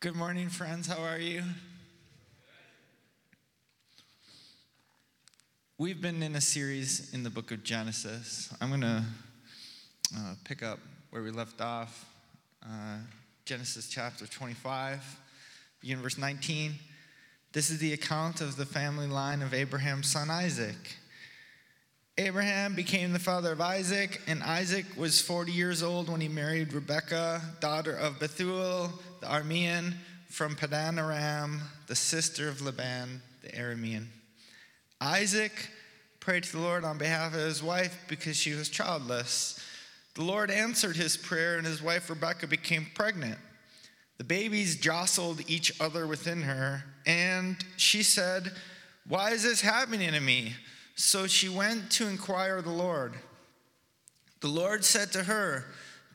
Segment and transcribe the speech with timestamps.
[0.00, 0.86] Good morning, friends.
[0.86, 1.42] How are you?
[5.76, 8.54] We've been in a series in the book of Genesis.
[8.60, 9.02] I'm going to
[10.16, 10.78] uh, pick up
[11.10, 12.08] where we left off.
[12.62, 12.98] Uh,
[13.44, 15.02] Genesis chapter 25,
[15.80, 16.74] begin verse 19.
[17.52, 20.96] This is the account of the family line of Abraham's son Isaac.
[22.18, 26.72] Abraham became the father of Isaac, and Isaac was 40 years old when he married
[26.72, 29.94] Rebekah, daughter of Bethuel the Aramean,
[30.28, 34.06] from Padan Aram, the sister of Laban the Aramean.
[35.00, 35.70] Isaac
[36.20, 39.58] prayed to the Lord on behalf of his wife because she was childless.
[40.14, 43.38] The Lord answered his prayer, and his wife Rebekah became pregnant.
[44.18, 48.52] The babies jostled each other within her, and she said,
[49.06, 50.54] Why is this happening to me?
[50.96, 53.14] So she went to inquire of the Lord.
[54.40, 55.64] The Lord said to her,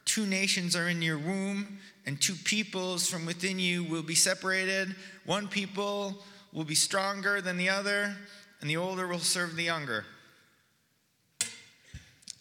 [0.06, 4.96] Two nations are in your womb, and two peoples from within you will be separated.
[5.26, 8.16] One people will be stronger than the other,
[8.62, 10.06] and the older will serve the younger.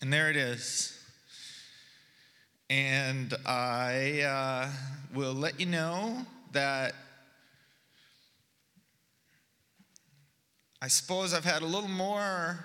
[0.01, 0.99] And there it is.
[2.69, 4.71] And I uh,
[5.15, 6.95] will let you know that
[10.81, 12.65] I suppose I've had a little more,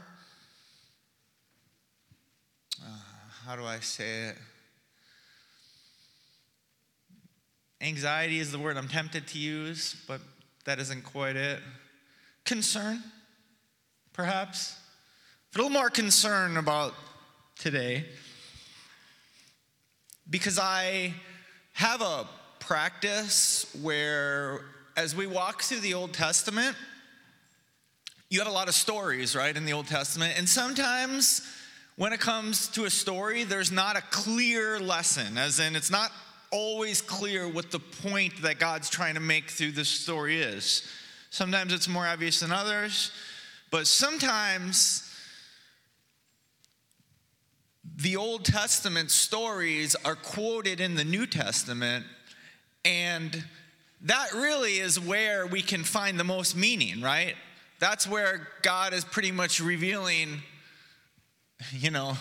[2.84, 2.90] uh,
[3.46, 4.38] how do I say it?
[7.80, 10.20] Anxiety is the word I'm tempted to use, but
[10.66, 11.60] that isn't quite it.
[12.44, 13.04] Concern,
[14.14, 14.76] perhaps.
[15.54, 16.94] A little more concern about
[17.58, 18.06] today
[20.30, 21.14] because I
[21.74, 22.28] have a
[22.60, 24.62] practice where,
[24.96, 26.76] as we walk through the Old Testament,
[28.30, 30.34] you have a lot of stories, right, in the Old Testament.
[30.38, 31.42] And sometimes
[31.96, 36.12] when it comes to a story, there's not a clear lesson, as in, it's not
[36.52, 40.88] always clear what the point that God's trying to make through this story is.
[41.30, 43.12] Sometimes it's more obvious than others,
[43.70, 45.04] but sometimes
[47.98, 52.06] the Old Testament stories are quoted in the New Testament,
[52.86, 53.44] and
[54.02, 57.36] that really is where we can find the most meaning, right?
[57.80, 60.42] That's where God is pretty much revealing,
[61.72, 62.18] you know,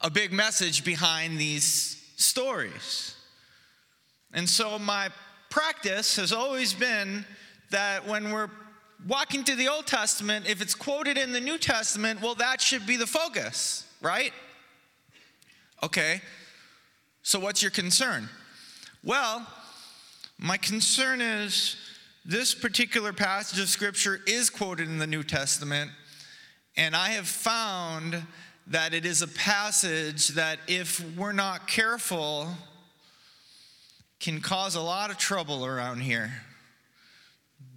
[0.00, 3.15] a big message behind these stories.
[4.32, 5.08] And so my
[5.50, 7.24] practice has always been
[7.70, 8.50] that when we're
[9.06, 12.86] walking through the Old Testament, if it's quoted in the New Testament, well, that should
[12.86, 14.32] be the focus, right?
[15.82, 16.22] Okay,
[17.22, 18.28] so what's your concern?
[19.04, 19.46] Well,
[20.38, 21.76] my concern is
[22.24, 25.90] this particular passage of Scripture is quoted in the New Testament,
[26.76, 28.22] and I have found
[28.66, 32.48] that it is a passage that, if we're not careful,
[34.20, 36.32] can cause a lot of trouble around here.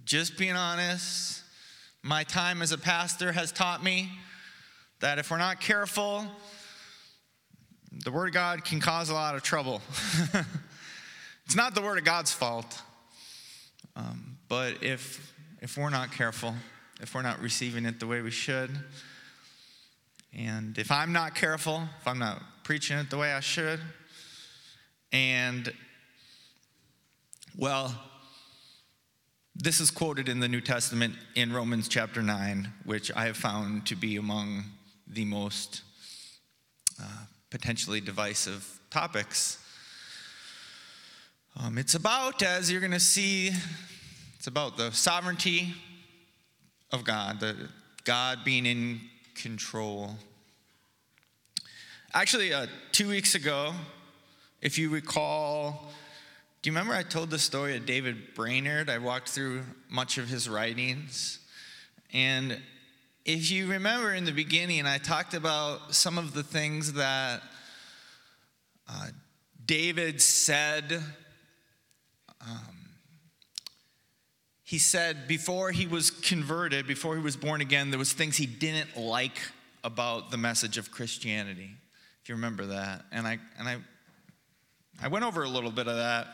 [0.04, 1.42] Just being honest,
[2.02, 4.10] my time as a pastor has taught me
[5.00, 6.24] that if we're not careful,
[7.92, 9.82] the Word of God can cause a lot of trouble.
[11.44, 12.82] it's not the Word of God's fault.
[13.96, 16.54] Um, but if, if we're not careful,
[17.00, 18.70] if we're not receiving it the way we should,
[20.32, 23.80] and if I'm not careful, if I'm not preaching it the way I should,
[25.12, 25.72] and
[27.56, 27.94] well,
[29.54, 33.86] this is quoted in the New Testament in Romans chapter 9, which I have found
[33.86, 34.64] to be among
[35.06, 35.82] the most
[37.00, 39.58] uh, potentially divisive topics.
[41.58, 43.50] Um, it's about, as you're going to see,
[44.36, 45.74] it's about the sovereignty
[46.92, 47.68] of God, the
[48.04, 49.00] God being in
[49.34, 50.16] control.
[52.14, 53.72] Actually, uh, two weeks ago,
[54.62, 55.90] if you recall,
[56.62, 58.90] do you remember I told the story of David Brainerd?
[58.90, 61.38] I walked through much of his writings.
[62.12, 62.60] And
[63.24, 67.42] if you remember in the beginning, I talked about some of the things that
[68.86, 69.06] uh,
[69.64, 71.02] David said.
[72.42, 72.90] Um,
[74.62, 78.44] he said before he was converted, before he was born again, there was things he
[78.44, 79.38] didn't like
[79.82, 81.70] about the message of Christianity.
[82.22, 83.78] If you remember that, and I and I,
[85.00, 86.26] I went over a little bit of that.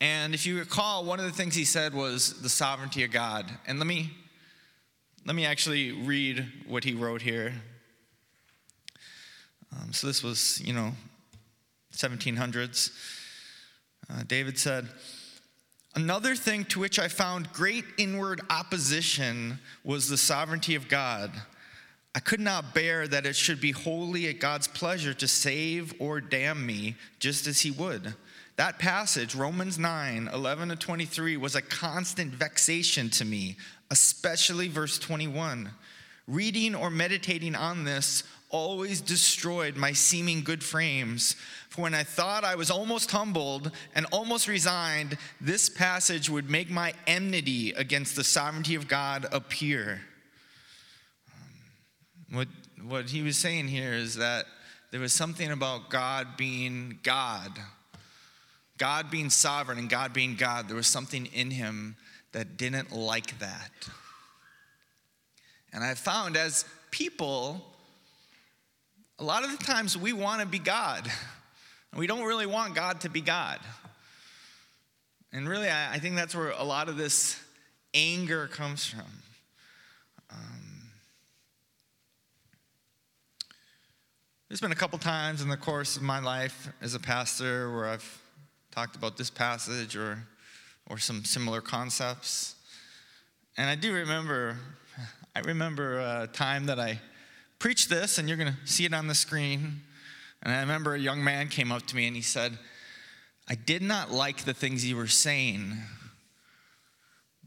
[0.00, 3.50] And if you recall, one of the things he said was the sovereignty of God.
[3.66, 4.10] And let me
[5.26, 7.52] let me actually read what he wrote here.
[9.72, 10.92] Um, so this was, you know,
[11.94, 12.92] 1700s.
[14.08, 14.88] Uh, David said,
[15.94, 21.32] Another thing to which I found great inward opposition was the sovereignty of God.
[22.14, 26.20] I could not bear that it should be wholly at God's pleasure to save or
[26.20, 28.14] damn me just as he would.
[28.60, 33.56] That passage, Romans 9 11 to 23, was a constant vexation to me,
[33.90, 35.70] especially verse 21.
[36.28, 41.36] Reading or meditating on this always destroyed my seeming good frames.
[41.70, 46.68] For when I thought I was almost humbled and almost resigned, this passage would make
[46.68, 50.02] my enmity against the sovereignty of God appear.
[51.32, 52.48] Um, what,
[52.86, 54.44] what he was saying here is that
[54.90, 57.58] there was something about God being God,
[58.80, 60.66] God being sovereign and God being God.
[60.66, 61.96] There was something in him
[62.32, 63.70] that didn't like that.
[65.70, 67.62] And I found as people,
[69.18, 71.08] a lot of the times we want to be God.
[71.94, 73.58] We don't really want God to be God.
[75.32, 77.36] And really, I, think that's where a lot of this
[77.92, 79.10] anger comes from.
[80.30, 80.90] Um,
[84.48, 87.86] there's been a couple times in the course of my life as a pastor where
[87.86, 88.19] I've
[88.70, 90.18] talked about this passage or,
[90.88, 92.54] or some similar concepts.
[93.56, 94.56] And I do remember,
[95.34, 97.00] I remember a time that I
[97.58, 99.80] preached this, and you're going to see it on the screen.
[100.42, 102.58] And I remember a young man came up to me and he said,
[103.48, 105.76] I did not like the things you were saying,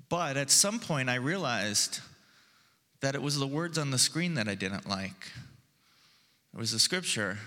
[0.09, 2.01] but at some point I realized
[2.99, 5.31] that it was the words on the screen that I didn't like.
[6.53, 7.39] It was the scripture.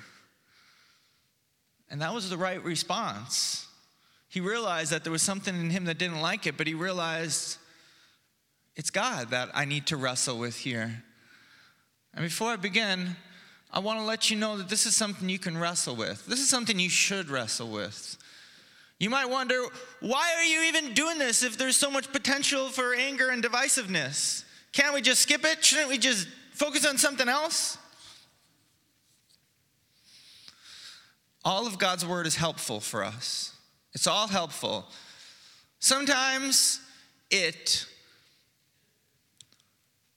[1.90, 3.65] And that was the right response.
[4.28, 7.58] He realized that there was something in him that didn't like it, but he realized
[8.74, 11.02] it's God that I need to wrestle with here.
[12.14, 13.16] And before I begin,
[13.72, 16.26] I want to let you know that this is something you can wrestle with.
[16.26, 18.16] This is something you should wrestle with.
[18.98, 19.62] You might wonder,
[20.00, 24.44] why are you even doing this if there's so much potential for anger and divisiveness?
[24.72, 25.64] Can't we just skip it?
[25.64, 27.78] Shouldn't we just focus on something else?
[31.44, 33.55] All of God's word is helpful for us.
[33.96, 34.84] It's all helpful.
[35.78, 36.80] Sometimes
[37.30, 37.86] it,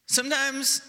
[0.05, 0.81] sometimes,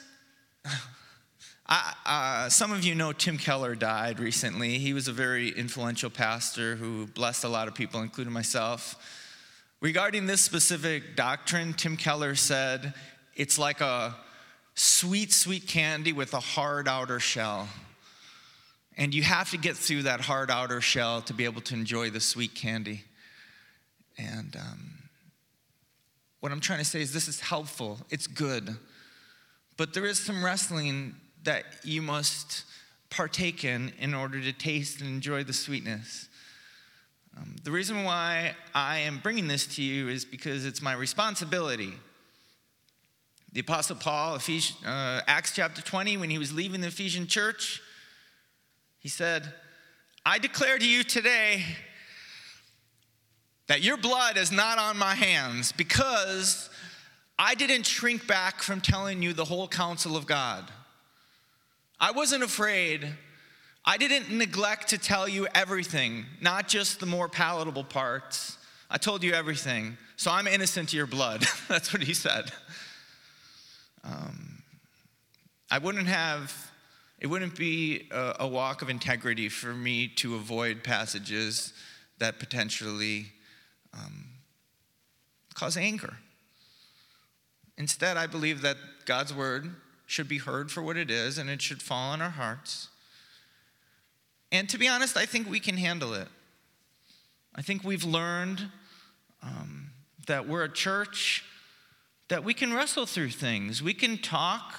[1.69, 4.79] I, uh, some of you know Tim Keller died recently.
[4.79, 8.97] He was a very influential pastor who blessed a lot of people, including myself.
[9.81, 12.95] Regarding this specific doctrine, Tim Keller said
[13.37, 14.17] it's like a
[14.75, 17.69] sweet, sweet candy with a hard outer shell.
[19.00, 22.11] And you have to get through that hard outer shell to be able to enjoy
[22.11, 23.02] the sweet candy.
[24.19, 24.99] And um,
[26.41, 28.76] what I'm trying to say is this is helpful, it's good.
[29.79, 31.14] But there is some wrestling
[31.44, 32.64] that you must
[33.08, 36.29] partake in in order to taste and enjoy the sweetness.
[37.38, 41.94] Um, the reason why I am bringing this to you is because it's my responsibility.
[43.55, 47.81] The Apostle Paul, Ephes- uh, Acts chapter 20, when he was leaving the Ephesian church,
[49.00, 49.52] he said,
[50.25, 51.64] I declare to you today
[53.67, 56.70] that your blood is not on my hands because
[57.38, 60.70] I didn't shrink back from telling you the whole counsel of God.
[61.99, 63.08] I wasn't afraid.
[63.85, 68.58] I didn't neglect to tell you everything, not just the more palatable parts.
[68.91, 69.97] I told you everything.
[70.17, 71.47] So I'm innocent to your blood.
[71.69, 72.52] That's what he said.
[74.05, 74.62] Um,
[75.70, 76.70] I wouldn't have,
[77.21, 81.73] it wouldn't be a, a walk of integrity for me to avoid passages
[82.19, 83.27] that potentially
[83.95, 84.25] um,
[85.55, 86.17] cause anger.
[87.77, 89.75] Instead, I believe that God's word
[90.07, 92.89] should be heard for what it is and it should fall on our hearts.
[94.53, 96.29] And to be honest, I think we can handle it.
[97.55, 98.71] I think we've learned
[99.43, 99.91] um,
[100.27, 101.45] that we're a church
[102.29, 103.83] that we can wrestle through things.
[103.83, 104.75] We can talk,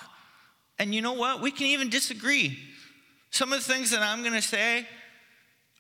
[0.82, 1.42] and you know what?
[1.42, 2.58] We can even disagree.
[3.30, 4.88] Some of the things that I'm going to say,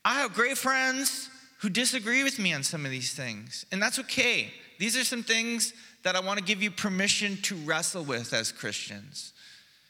[0.05, 1.27] I have great friends
[1.59, 4.53] who disagree with me on some of these things, and that's okay.
[4.77, 8.51] These are some things that I want to give you permission to wrestle with as
[8.51, 9.33] Christians.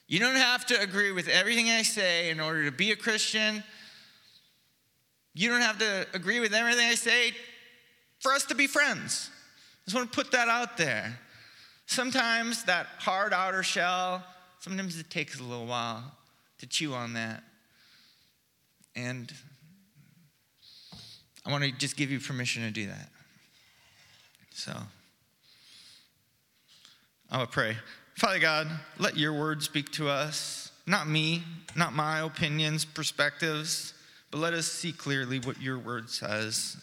[0.08, 3.66] You don't have to agree with everything I say in order to be a Christian.
[5.34, 7.34] You don't have to agree with everything I say
[8.20, 9.30] for us to be friends.
[9.30, 11.20] I just want to put that out there.
[11.86, 14.24] Sometimes that hard outer shell,
[14.62, 16.04] sometimes it takes a little while
[16.60, 17.44] to chew on that.
[18.96, 19.32] And
[21.46, 23.10] I want to just give you permission to do that.
[24.54, 24.74] So,
[27.30, 27.78] I will pray.
[28.16, 28.68] Father God,
[29.00, 31.44] let your word speak to us, not me,
[31.76, 33.94] not my opinions, perspectives,
[34.30, 36.78] but let us see clearly what your word says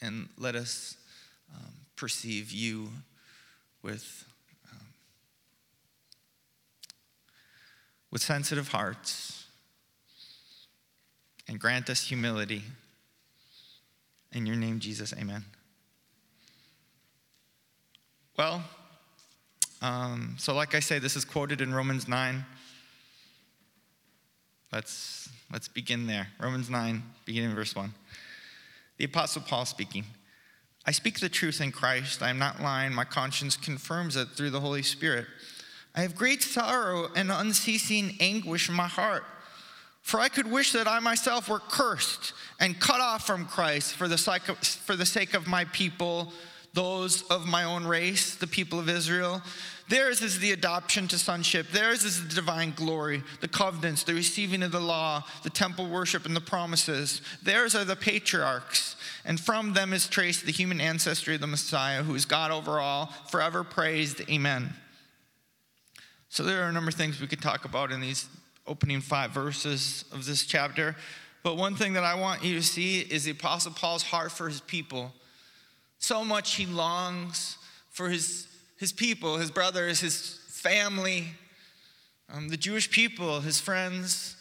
[0.00, 0.96] and let us
[1.54, 2.88] um, perceive you
[3.82, 4.24] with,
[8.10, 9.46] with sensitive hearts
[11.48, 12.62] and grant us humility
[14.32, 15.44] In your name, Jesus, amen.
[18.36, 18.62] Well,
[19.80, 22.44] um, so like I say, this is quoted in Romans 9.
[24.70, 26.28] Let's, let's begin there.
[26.38, 27.92] Romans 9, beginning in verse 1.
[28.98, 30.04] The Apostle Paul speaking.
[30.84, 32.22] I speak the truth in Christ.
[32.22, 32.92] I am not lying.
[32.92, 35.26] My conscience confirms it through the Holy Spirit.
[35.94, 39.24] I have great sorrow and unceasing anguish in my heart.
[40.02, 44.08] For I could wish that I myself were cursed and cut off from Christ for
[44.08, 46.32] the sake of, my people
[46.74, 49.42] those of my own race, the people of Israel.
[49.88, 51.70] Theirs is the adoption to sonship.
[51.70, 56.26] Theirs is the divine glory, the covenants, the receiving of the law, the temple worship,
[56.26, 57.20] and the promises.
[57.42, 62.02] Theirs are the patriarchs, and from them is traced the human ancestry of the Messiah,
[62.02, 64.20] who is God over all, forever praised.
[64.30, 64.74] Amen.
[66.28, 68.28] So there are a number of things we could talk about in these
[68.66, 70.94] opening five verses of this chapter.
[71.42, 74.48] But one thing that I want you to see is the Apostle Paul's heart for
[74.48, 75.12] his people.
[75.98, 77.56] So much he longs
[77.90, 81.28] for his, his people, his brothers, his family,
[82.32, 84.36] um, the Jewish people, his friends.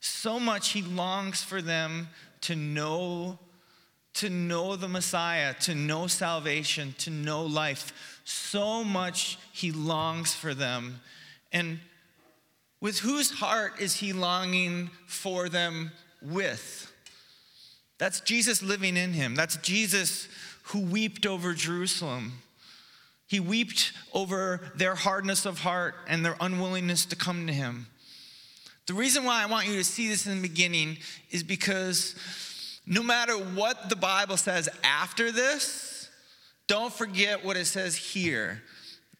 [0.00, 2.08] So much he longs for them
[2.42, 3.38] to know
[4.14, 8.09] to know the Messiah, to know salvation, to know life.
[8.24, 11.00] So much he longs for them.
[11.52, 11.80] And
[12.80, 16.92] with whose heart is he longing for them with?
[17.98, 19.34] That's Jesus living in him.
[19.34, 20.28] That's Jesus
[20.64, 22.42] who wept over Jerusalem.
[23.26, 27.86] He wept over their hardness of heart and their unwillingness to come to him.
[28.86, 30.96] The reason why I want you to see this in the beginning
[31.30, 32.16] is because
[32.86, 35.99] no matter what the Bible says after this,
[36.70, 38.62] don't forget what it says here.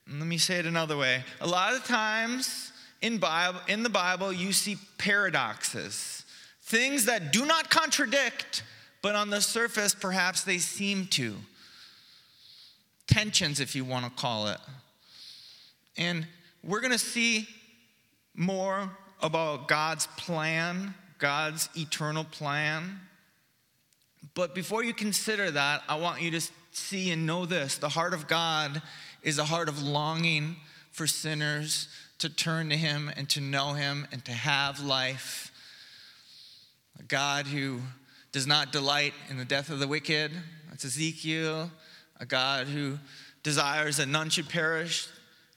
[0.08, 1.24] Let me say it another way.
[1.40, 2.70] A lot of times
[3.02, 6.24] in, Bible, in the Bible, you see paradoxes,
[6.62, 8.62] things that do not contradict,
[9.02, 11.34] but on the surface, perhaps they seem to.
[13.08, 14.60] Tensions, if you want to call it.
[15.96, 16.28] And
[16.62, 17.48] we're going to see
[18.32, 18.88] more
[19.20, 23.00] about God's plan, God's eternal plan.
[24.34, 26.40] But before you consider that, I want you to
[26.72, 28.82] see and know this the heart of God
[29.22, 30.56] is a heart of longing
[30.90, 35.50] for sinners to turn to Him and to know Him and to have life.
[36.98, 37.80] A God who
[38.32, 40.30] does not delight in the death of the wicked.
[40.68, 41.70] That's Ezekiel.
[42.18, 42.98] A God who
[43.42, 45.08] desires that none should perish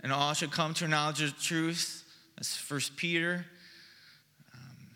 [0.01, 2.03] and all should come to a knowledge of truth.
[2.35, 3.45] That's First Peter.
[4.53, 4.87] Um,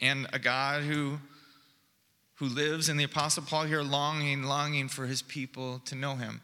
[0.00, 1.18] and a God who,
[2.36, 6.40] who lives in the Apostle Paul here, longing, longing for his people to know him.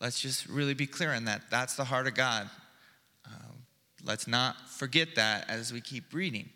[0.00, 1.42] Let's just really be clear on that.
[1.50, 2.50] That's the heart of God.
[3.24, 3.52] Uh,
[4.04, 6.48] let's not forget that as we keep reading,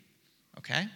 [0.57, 0.87] okay?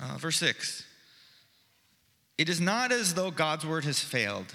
[0.00, 0.84] Uh, verse 6
[2.38, 4.54] It is not as though God's word has failed.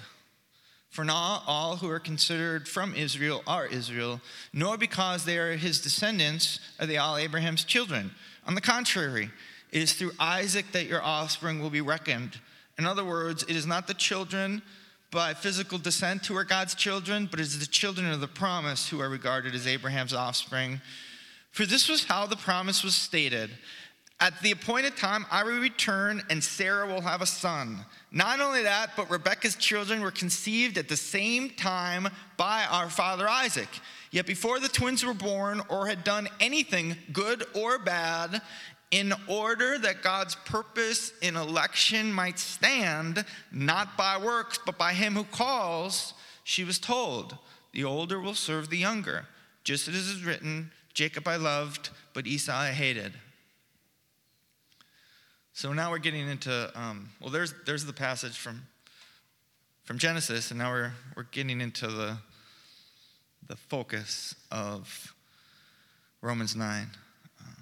[0.90, 4.20] For not all who are considered from Israel are Israel,
[4.52, 8.10] nor because they are his descendants are they all Abraham's children.
[8.48, 9.30] On the contrary,
[9.70, 12.40] it is through Isaac that your offspring will be reckoned.
[12.78, 14.62] In other words, it is not the children
[15.10, 18.88] by physical descent who are God's children, but it is the children of the promise
[18.88, 20.80] who are regarded as Abraham's offspring.
[21.52, 23.50] For this was how the promise was stated
[24.20, 27.84] at the appointed time, I will return and Sarah will have a son.
[28.10, 33.28] Not only that, but Rebekah's children were conceived at the same time by our father
[33.28, 33.68] Isaac.
[34.10, 38.40] Yet before the twins were born or had done anything good or bad,
[38.90, 45.14] in order that God's purpose in election might stand, not by works, but by him
[45.14, 47.36] who calls, she was told,
[47.72, 49.26] The older will serve the younger.
[49.62, 53.12] Just as it is written, Jacob I loved, but Esau I hated.
[55.52, 58.62] So now we're getting into, um, well, there's, there's the passage from,
[59.84, 62.16] from Genesis, and now we're, we're getting into the,
[63.48, 65.14] the focus of
[66.20, 66.86] Romans 9.
[67.40, 67.56] Um,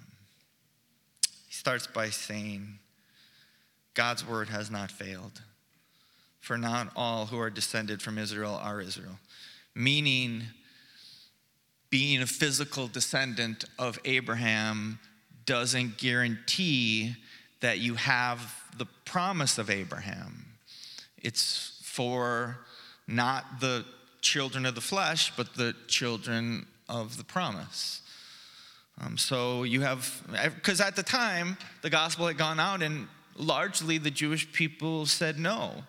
[1.47, 2.79] he starts by saying,
[3.93, 5.41] God's word has not failed,
[6.39, 9.17] for not all who are descended from Israel are Israel.
[9.73, 10.43] Meaning,
[11.89, 14.99] being a physical descendant of Abraham
[15.45, 17.15] doesn't guarantee
[17.61, 20.45] that you have the promise of Abraham.
[21.17, 22.57] It's for
[23.07, 23.85] not the
[24.21, 28.01] children of the flesh, but the children of the promise.
[28.99, 30.23] Um, so you have,
[30.55, 35.37] because at the time, the gospel had gone out, and largely the Jewish people said
[35.37, 35.83] no.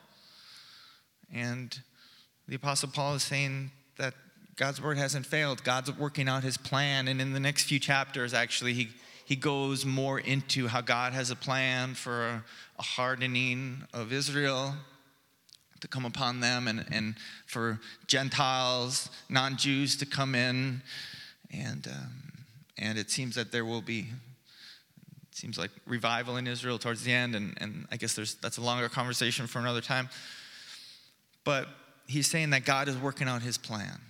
[1.32, 1.78] And
[2.46, 4.14] the Apostle Paul is saying that
[4.56, 5.62] God's word hasn't failed.
[5.64, 7.08] God's working out his plan.
[7.08, 8.88] And in the next few chapters, actually, he,
[9.24, 12.42] he goes more into how God has a plan for
[12.78, 14.74] a hardening of Israel
[15.80, 17.14] to come upon them and, and
[17.46, 20.82] for Gentiles, non Jews to come in.
[21.52, 22.12] And, um,
[22.78, 24.06] and it seems that there will be,
[25.30, 27.34] it seems like revival in Israel towards the end.
[27.34, 30.08] And, and I guess there's, that's a longer conversation for another time.
[31.44, 31.68] But
[32.06, 34.00] he's saying that God is working out his plan.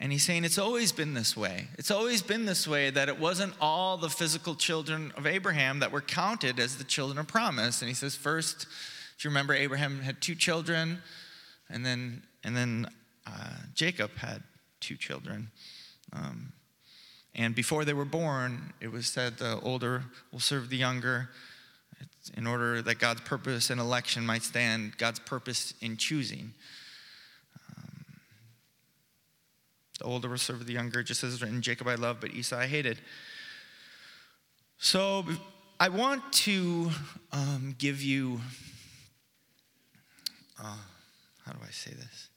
[0.00, 1.68] And he's saying it's always been this way.
[1.78, 5.92] It's always been this way that it wasn't all the physical children of Abraham that
[5.92, 7.82] were counted as the children of promise.
[7.82, 8.66] And he says, first,
[9.24, 11.02] you remember, Abraham had two children,
[11.70, 12.86] and then, and then
[13.26, 14.42] uh, Jacob had
[14.80, 15.50] two children.
[16.12, 16.52] Um,
[17.34, 21.30] and before they were born, it was said the older will serve the younger
[22.34, 26.52] in order that God's purpose in election might stand, God's purpose in choosing.
[27.76, 28.04] Um,
[29.98, 32.66] the older will serve the younger, just as written, Jacob I love, but Esau I
[32.66, 32.98] hated.
[34.78, 35.24] So
[35.80, 36.90] I want to
[37.32, 38.40] um, give you
[40.62, 40.76] uh,
[41.44, 42.28] how do I say this?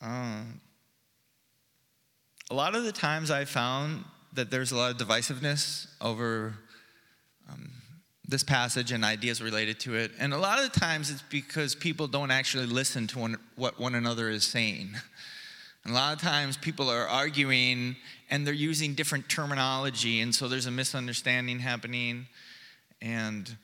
[0.00, 0.60] Um,
[2.50, 6.54] a lot of the times I found that there's a lot of divisiveness over
[7.50, 7.70] um,
[8.26, 10.12] this passage and ideas related to it.
[10.18, 13.78] And a lot of the times it's because people don't actually listen to one, what
[13.78, 14.90] one another is saying.
[15.84, 17.96] And a lot of times people are arguing
[18.30, 22.26] and they're using different terminology, and so there's a misunderstanding happening.
[23.02, 23.54] And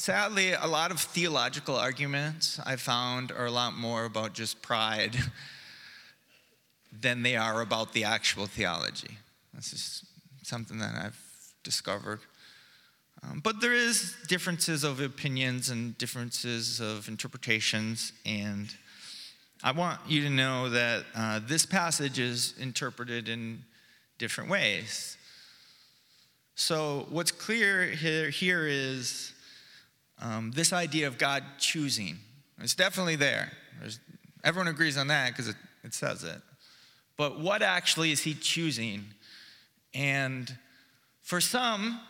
[0.00, 5.14] Sadly, a lot of theological arguments I found are a lot more about just pride
[7.02, 9.18] than they are about the actual theology.
[9.52, 10.06] This is
[10.42, 11.20] something that I've
[11.64, 12.20] discovered.
[13.22, 18.74] Um, but there is differences of opinions and differences of interpretations, and
[19.62, 23.64] I want you to know that uh, this passage is interpreted in
[24.16, 25.18] different ways.
[26.54, 29.34] So, what's clear here, here is
[30.20, 32.18] um, this idea of God choosing.
[32.60, 33.52] It's definitely there.
[33.80, 34.00] There's,
[34.44, 36.40] everyone agrees on that because it, it says it.
[37.16, 39.04] But what actually is He choosing?
[39.94, 40.56] And
[41.22, 42.00] for some,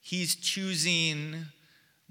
[0.00, 1.46] He's choosing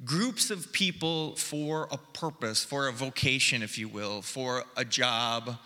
[0.04, 5.58] groups of people for a purpose, for a vocation, if you will, for a job,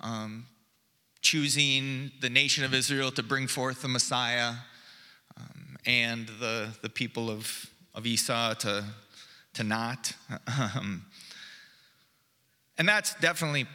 [0.00, 0.46] um,
[1.20, 4.54] choosing the nation of Israel to bring forth the Messiah,
[5.36, 8.84] um, and the, the people of of Esau to,
[9.54, 10.14] to not.
[10.74, 11.04] Um,
[12.78, 13.66] and that's definitely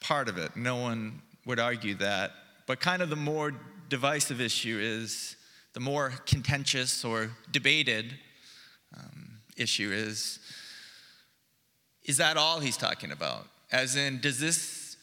[0.00, 0.56] part of it.
[0.56, 2.32] No one would argue that.
[2.66, 3.52] But kind of the more
[3.88, 5.36] divisive issue is
[5.72, 8.14] the more contentious or debated
[8.96, 10.38] um, issue is
[12.04, 13.46] is that all he's talking about?
[13.70, 14.96] As in, does this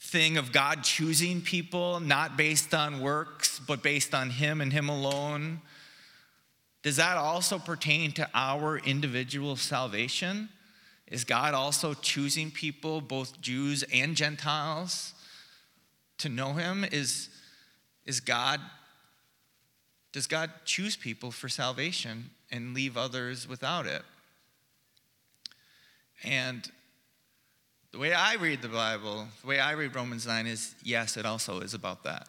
[0.00, 4.88] thing of God choosing people not based on works, but based on Him and Him
[4.88, 5.60] alone?
[6.84, 10.50] Does that also pertain to our individual salvation?
[11.08, 15.14] Is God also choosing people, both Jews and Gentiles,
[16.18, 16.84] to know Him?
[16.84, 17.30] Is,
[18.04, 18.60] is God,
[20.12, 24.02] does God choose people for salvation and leave others without it?
[26.22, 26.70] And
[27.92, 31.24] the way I read the Bible, the way I read Romans 9 is yes, it
[31.24, 32.28] also is about that.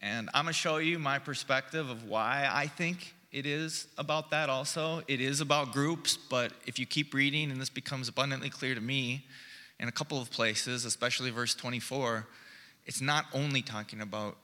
[0.00, 4.30] And I'm going to show you my perspective of why I think it is about
[4.30, 5.02] that also.
[5.08, 8.80] It is about groups, but if you keep reading, and this becomes abundantly clear to
[8.80, 9.24] me
[9.80, 12.28] in a couple of places, especially verse 24,
[12.84, 14.36] it's not only talking about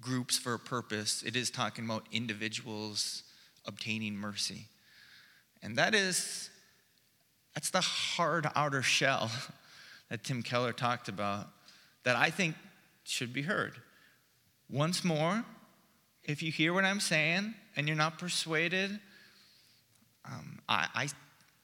[0.00, 3.24] groups for a purpose, it is talking about individuals
[3.66, 4.68] obtaining mercy.
[5.62, 6.48] And that is,
[7.54, 9.30] that's the hard outer shell
[10.08, 11.48] that Tim Keller talked about
[12.04, 12.54] that I think
[13.04, 13.74] should be heard.
[14.70, 15.44] Once more,
[16.24, 18.98] if you hear what I'm saying and you're not persuaded,
[20.24, 21.08] um, I, I,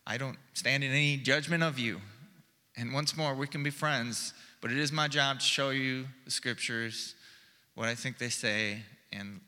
[0.06, 2.00] I don't stand in any judgment of you.
[2.76, 6.06] And once more, we can be friends, but it is my job to show you
[6.24, 7.14] the scriptures,
[7.74, 9.40] what I think they say, and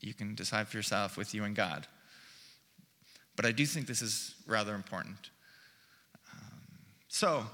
[0.00, 1.86] you can decide for yourself with you and God.
[3.36, 5.30] But I do think this is rather important.
[6.32, 6.60] Um,
[7.08, 7.44] so,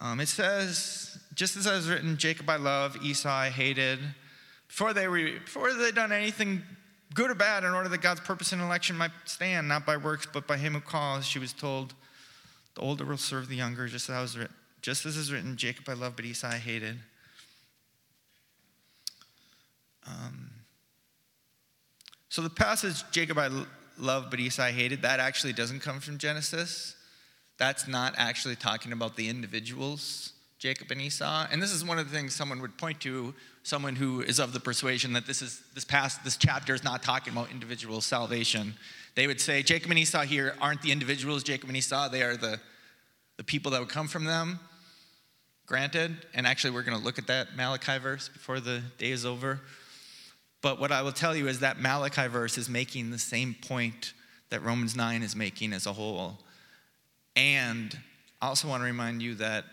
[0.00, 3.98] um, it says, just as I was written, Jacob I love, Esau I hated.
[4.68, 6.62] Before they were, before they'd done anything
[7.14, 10.26] good or bad, in order that God's purpose in election might stand, not by works,
[10.30, 11.94] but by him who calls, she was told,
[12.74, 14.36] the older will serve the younger, just as,
[14.82, 16.98] just as is written, Jacob I love, but Esau I hated.
[20.06, 20.50] Um,
[22.28, 23.48] so the passage, Jacob I
[23.98, 26.94] love, but Esau I hated, that actually doesn't come from Genesis.
[27.56, 31.46] That's not actually talking about the individuals Jacob and Esau.
[31.50, 33.34] And this is one of the things someone would point to,
[33.68, 37.02] someone who is of the persuasion that this is this past this chapter is not
[37.02, 38.74] talking about individual salvation.
[39.14, 42.36] They would say Jacob and Esau here aren't the individuals, Jacob and Esau, they are
[42.36, 42.60] the,
[43.36, 44.58] the people that would come from them.
[45.66, 49.26] Granted, and actually we're going to look at that Malachi verse before the day is
[49.26, 49.60] over.
[50.62, 54.14] But what I will tell you is that Malachi verse is making the same point
[54.48, 56.38] that Romans 9 is making as a whole.
[57.36, 57.96] And
[58.40, 59.64] I also want to remind you that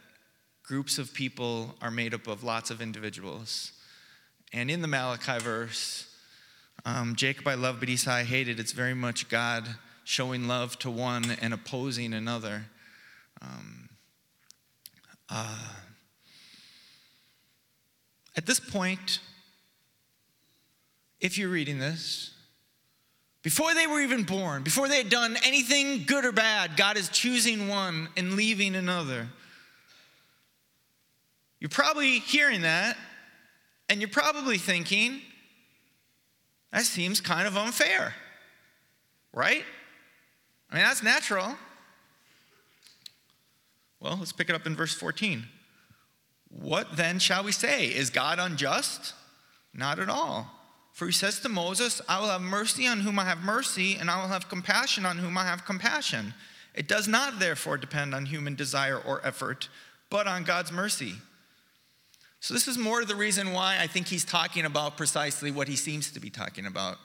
[0.63, 3.71] groups of people are made up of lots of individuals.
[4.55, 6.07] And in the Malachi verse,
[6.85, 9.67] um, Jacob I love, but Esau I hated, it's very much God
[10.05, 12.63] showing love to one and opposing another.
[13.41, 13.89] Um,
[15.29, 15.57] uh,
[18.37, 19.19] at this point,
[21.19, 22.33] if you're reading this,
[23.41, 27.09] before they were even born, before they had done anything good or bad, God is
[27.09, 29.27] choosing one and leaving another.
[31.59, 32.95] You're probably hearing that,
[33.89, 35.21] and you're probably thinking,
[36.71, 38.13] that seems kind of unfair,
[39.33, 39.63] right?
[40.69, 41.55] I mean, that's natural.
[43.99, 45.45] Well, let's pick it up in verse 14.
[46.49, 47.87] What then shall we say?
[47.87, 49.13] Is God unjust?
[49.73, 50.51] Not at all.
[50.93, 54.09] For he says to Moses, I will have mercy on whom I have mercy, and
[54.09, 56.33] I will have compassion on whom I have compassion.
[56.73, 59.67] It does not, therefore, depend on human desire or effort,
[60.09, 61.15] but on God's mercy.
[62.39, 65.75] So, this is more the reason why I think he's talking about precisely what he
[65.75, 66.97] seems to be talking about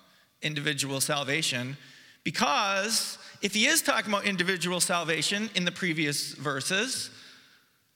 [0.43, 1.77] individual salvation.
[2.25, 7.11] Because if he is talking about individual salvation in the previous verses,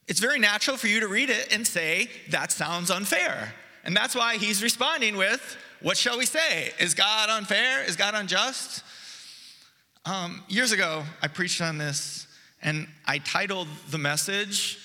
[0.07, 3.53] it's very natural for you to read it and say, that sounds unfair.
[3.85, 6.73] And that's why he's responding with, what shall we say?
[6.79, 7.85] Is God unfair?
[7.85, 8.83] Is God unjust?
[10.07, 12.27] Um, years ago, I preached on this,
[12.62, 14.79] and I titled the message,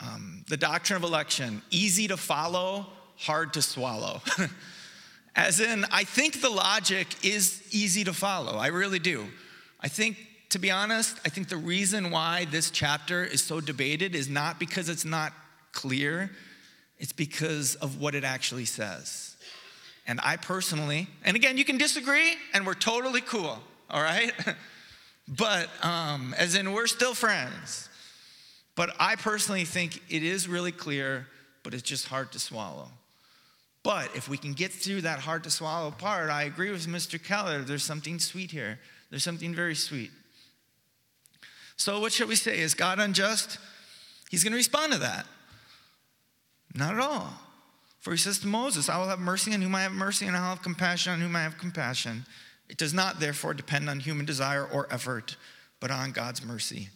[0.00, 2.86] um, The Doctrine of Election Easy to Follow,
[3.16, 4.22] Hard to Swallow.
[5.36, 8.56] As in, I think the logic is easy to follow.
[8.56, 9.26] I really do.
[9.80, 10.16] I think,
[10.50, 14.58] to be honest, I think the reason why this chapter is so debated is not
[14.58, 15.32] because it's not
[15.72, 16.30] clear,
[16.98, 19.36] it's because of what it actually says.
[20.06, 23.58] And I personally, and again, you can disagree, and we're totally cool,
[23.88, 24.32] all right?
[25.28, 27.89] but, um, as in, we're still friends.
[28.76, 31.26] But I personally think it is really clear,
[31.62, 32.88] but it's just hard to swallow.
[33.82, 37.22] But if we can get through that hard to swallow part, I agree with Mr.
[37.22, 37.62] Keller.
[37.62, 38.78] There's something sweet here.
[39.08, 40.10] There's something very sweet.
[41.76, 42.58] So, what should we say?
[42.58, 43.58] Is God unjust?
[44.30, 45.26] He's going to respond to that.
[46.74, 47.32] Not at all.
[48.00, 50.36] For he says to Moses, I will have mercy on whom I have mercy, and
[50.36, 52.24] I will have compassion on whom I have compassion.
[52.68, 55.36] It does not, therefore, depend on human desire or effort,
[55.80, 56.90] but on God's mercy.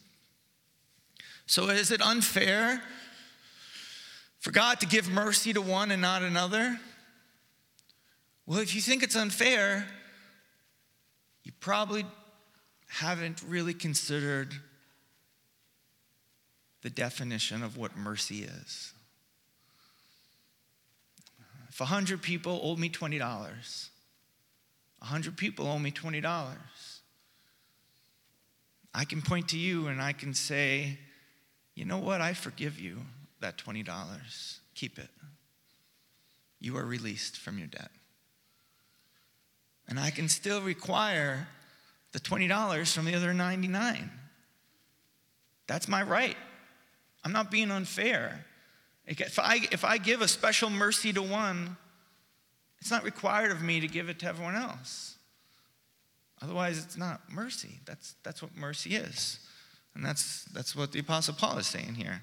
[1.47, 2.81] So, is it unfair
[4.39, 6.79] for God to give mercy to one and not another?
[8.47, 9.87] Well, if you think it's unfair,
[11.43, 12.05] you probably
[12.87, 14.53] haven't really considered
[16.81, 18.93] the definition of what mercy is.
[21.69, 26.55] If 100 people owe me $20, 100 people owe me $20,
[28.93, 30.99] I can point to you and I can say,
[31.75, 32.21] you know what?
[32.21, 33.01] I forgive you
[33.41, 34.57] that $20.
[34.73, 35.09] Keep it.
[36.59, 37.91] You are released from your debt.
[39.87, 41.47] And I can still require
[42.13, 44.09] the $20 from the other 99.
[45.67, 46.37] That's my right.
[47.23, 48.45] I'm not being unfair.
[49.05, 51.77] If I, if I give a special mercy to one,
[52.79, 55.15] it's not required of me to give it to everyone else.
[56.41, 57.79] Otherwise, it's not mercy.
[57.85, 59.39] That's, that's what mercy is.
[59.95, 62.21] And that's, that's what the Apostle Paul is saying here.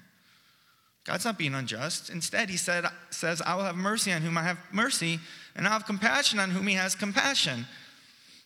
[1.05, 2.09] God's not being unjust.
[2.09, 5.19] Instead, he said, says, I will have mercy on whom I have mercy,
[5.55, 7.65] and I'll have compassion on whom he has compassion.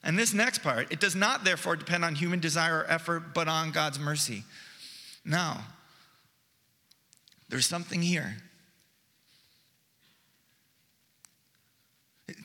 [0.04, 3.48] And this next part, it does not therefore depend on human desire or effort, but
[3.48, 4.44] on God's mercy.
[5.24, 5.66] Now,
[7.50, 8.38] there's something here.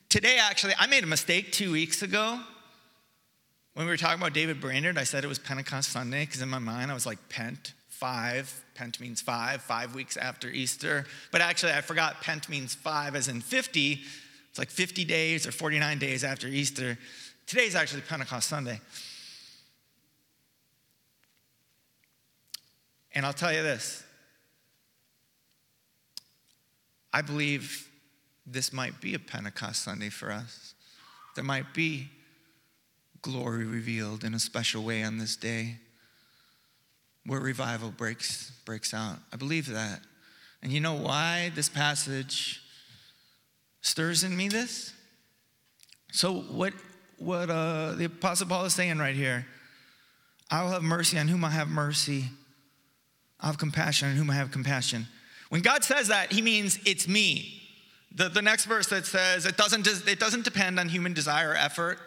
[0.09, 2.41] Today, actually, I made a mistake two weeks ago.
[3.75, 6.49] When we were talking about David Brainerd, I said it was Pentecost Sunday because in
[6.49, 8.63] my mind I was like Pent, five.
[8.75, 11.07] Pent means five, five weeks after Easter.
[11.31, 14.03] But actually, I forgot Pent means five as in 50.
[14.51, 16.99] It's like 50 days or 49 days after Easter.
[17.47, 18.79] Today's actually Pentecost Sunday.
[23.15, 24.05] And I'll tell you this
[27.11, 27.89] I believe
[28.47, 30.75] this might be a Pentecost Sunday for us.
[31.35, 32.11] There might be
[33.23, 35.77] glory revealed in a special way on this day
[37.25, 39.19] where revival breaks, breaks out.
[39.33, 40.01] I believe that.
[40.63, 42.61] And you know why this passage
[43.81, 44.93] stirs in me this?
[46.13, 46.75] So, what,
[47.19, 49.47] what uh, the Apostle Paul is saying right here
[50.51, 52.27] I will have mercy on whom I have mercy,
[53.41, 55.07] I have compassion on whom I have compassion.
[55.49, 57.61] When God says that, he means it's me.
[58.15, 61.57] The, the next verse that says it doesn't, it doesn't depend on human desire or
[61.57, 61.99] effort,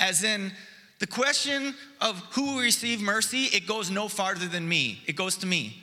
[0.00, 0.52] as in
[0.98, 5.02] the question of who will receive mercy, it goes no farther than me.
[5.06, 5.82] It goes to me.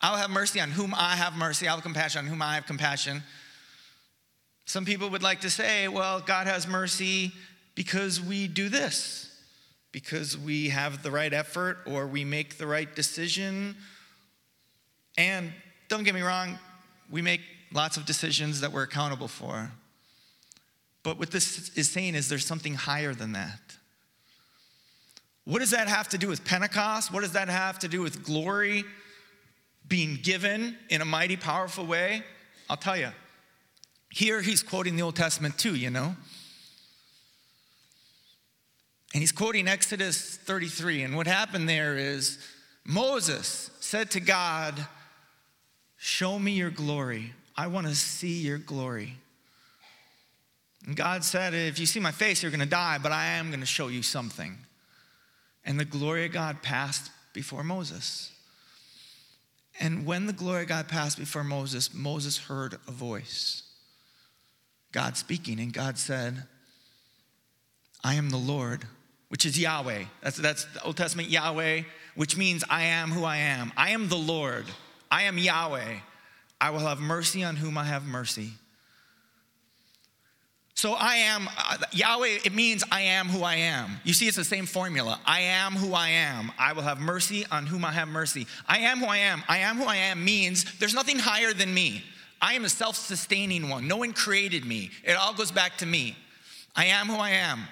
[0.00, 1.66] I'll have mercy on whom I have mercy.
[1.66, 3.22] I'll have compassion on whom I have compassion.
[4.66, 7.32] Some people would like to say, well, God has mercy
[7.74, 9.30] because we do this,
[9.92, 13.76] because we have the right effort or we make the right decision.
[15.18, 15.52] And
[15.88, 16.58] don't get me wrong,
[17.10, 17.40] we make
[17.72, 19.70] lots of decisions that we're accountable for.
[21.04, 23.60] But what this is saying is there's something higher than that.
[25.44, 27.12] What does that have to do with Pentecost?
[27.12, 28.84] What does that have to do with glory
[29.86, 32.24] being given in a mighty, powerful way?
[32.68, 33.10] I'll tell you.
[34.08, 36.16] Here he's quoting the Old Testament too, you know?
[39.12, 41.02] And he's quoting Exodus 33.
[41.02, 42.38] And what happened there is
[42.86, 44.86] Moses said to God,
[45.98, 47.32] Show me your glory.
[47.56, 49.18] I want to see your glory.
[50.86, 53.48] And God said, If you see my face, you're going to die, but I am
[53.48, 54.58] going to show you something.
[55.64, 58.32] And the glory of God passed before Moses.
[59.80, 63.62] And when the glory of God passed before Moses, Moses heard a voice.
[64.92, 66.44] God speaking, and God said,
[68.04, 68.84] I am the Lord,
[69.28, 70.04] which is Yahweh.
[70.22, 71.82] That's, that's the Old Testament Yahweh,
[72.14, 73.72] which means I am who I am.
[73.76, 74.66] I am the Lord.
[75.10, 75.96] I am Yahweh.
[76.60, 78.52] I will have mercy on whom I have mercy.
[80.74, 84.00] So I am, uh, Yahweh, it means I am who I am.
[84.02, 85.20] You see, it's the same formula.
[85.24, 86.50] I am who I am.
[86.58, 88.48] I will have mercy on whom I have mercy.
[88.66, 89.44] I am who I am.
[89.48, 92.02] I am who I am means there's nothing higher than me.
[92.42, 93.86] I am a self sustaining one.
[93.86, 94.90] No one created me.
[95.04, 96.16] It all goes back to me.
[96.74, 97.62] I am who I am.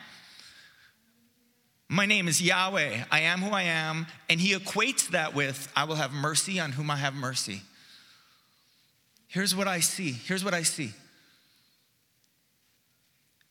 [1.88, 3.04] My name is Yahweh.
[3.10, 4.06] I am who I am.
[4.30, 7.62] And he equates that with, I will have mercy on whom I have mercy.
[9.26, 10.12] Here's what I see.
[10.12, 10.92] Here's what I see.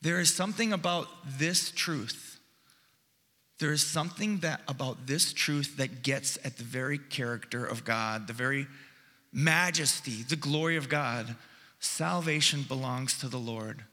[0.02, 2.40] There is something about this truth.
[3.60, 8.26] There is something that about this truth that gets at the very character of God,
[8.26, 8.66] the very
[9.32, 11.36] majesty, the glory of God.
[11.78, 13.84] Salvation belongs to the Lord.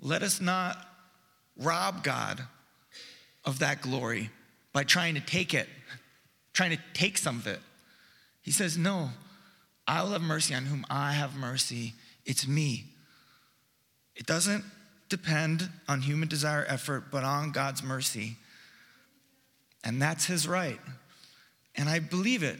[0.00, 0.76] Let us not
[1.56, 2.42] rob God
[3.44, 4.30] of that glory
[4.72, 5.68] by trying to take it,
[6.52, 7.60] trying to take some of it.
[8.42, 9.10] He says, No,
[9.86, 11.94] I will have mercy on whom I have mercy.
[12.24, 12.91] It's me.
[14.16, 14.64] It doesn't
[15.08, 18.36] depend on human desire, effort, but on God's mercy.
[19.84, 20.80] And that's his right.
[21.74, 22.58] And I believe it.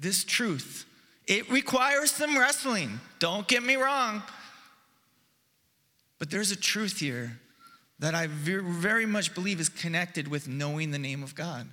[0.00, 0.86] This truth.
[1.26, 3.00] It requires some wrestling.
[3.18, 4.22] Don't get me wrong.
[6.18, 7.38] But there's a truth here
[7.98, 11.68] that I very much believe is connected with knowing the name of God.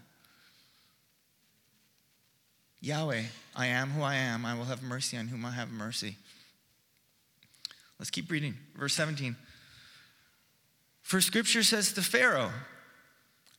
[2.79, 3.23] Yahweh,
[3.55, 4.45] I am who I am.
[4.45, 6.17] I will have mercy on whom I have mercy.
[8.01, 8.55] Let's keep reading.
[8.75, 9.35] Verse 17.
[11.03, 12.49] For scripture says to Pharaoh,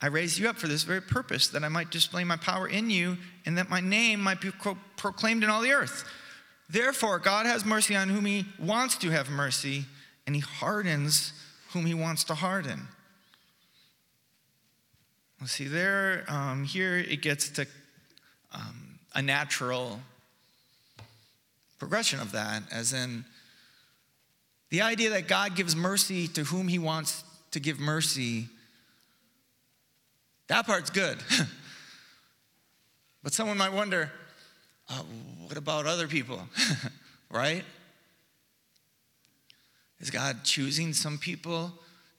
[0.00, 2.90] I raised you up for this very purpose, that I might display my power in
[2.90, 4.50] you, and that my name might be
[4.96, 6.02] proclaimed in all the earth.
[6.68, 9.84] Therefore, God has mercy on whom he wants to have mercy,
[10.26, 11.32] and he hardens
[11.72, 12.88] whom he wants to harden.
[15.40, 17.66] Let's see, there, um, here it gets to
[18.52, 20.00] um, a natural
[21.78, 23.24] progression of that, as in
[24.72, 28.48] the idea that God gives mercy to whom he wants to give mercy.
[30.46, 31.18] That part's good.
[33.22, 34.10] but someone might wonder
[34.88, 35.02] uh,
[35.46, 36.40] what about other people?
[37.30, 37.64] right?
[40.00, 41.70] Is God choosing some people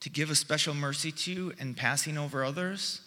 [0.01, 3.01] to give a special mercy to and passing over others?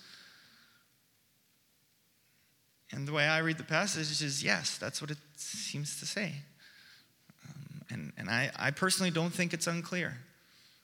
[2.90, 6.32] And the way I read the passage is yes, that's what it seems to say.
[7.90, 10.18] And and I, I personally don't think it's unclear.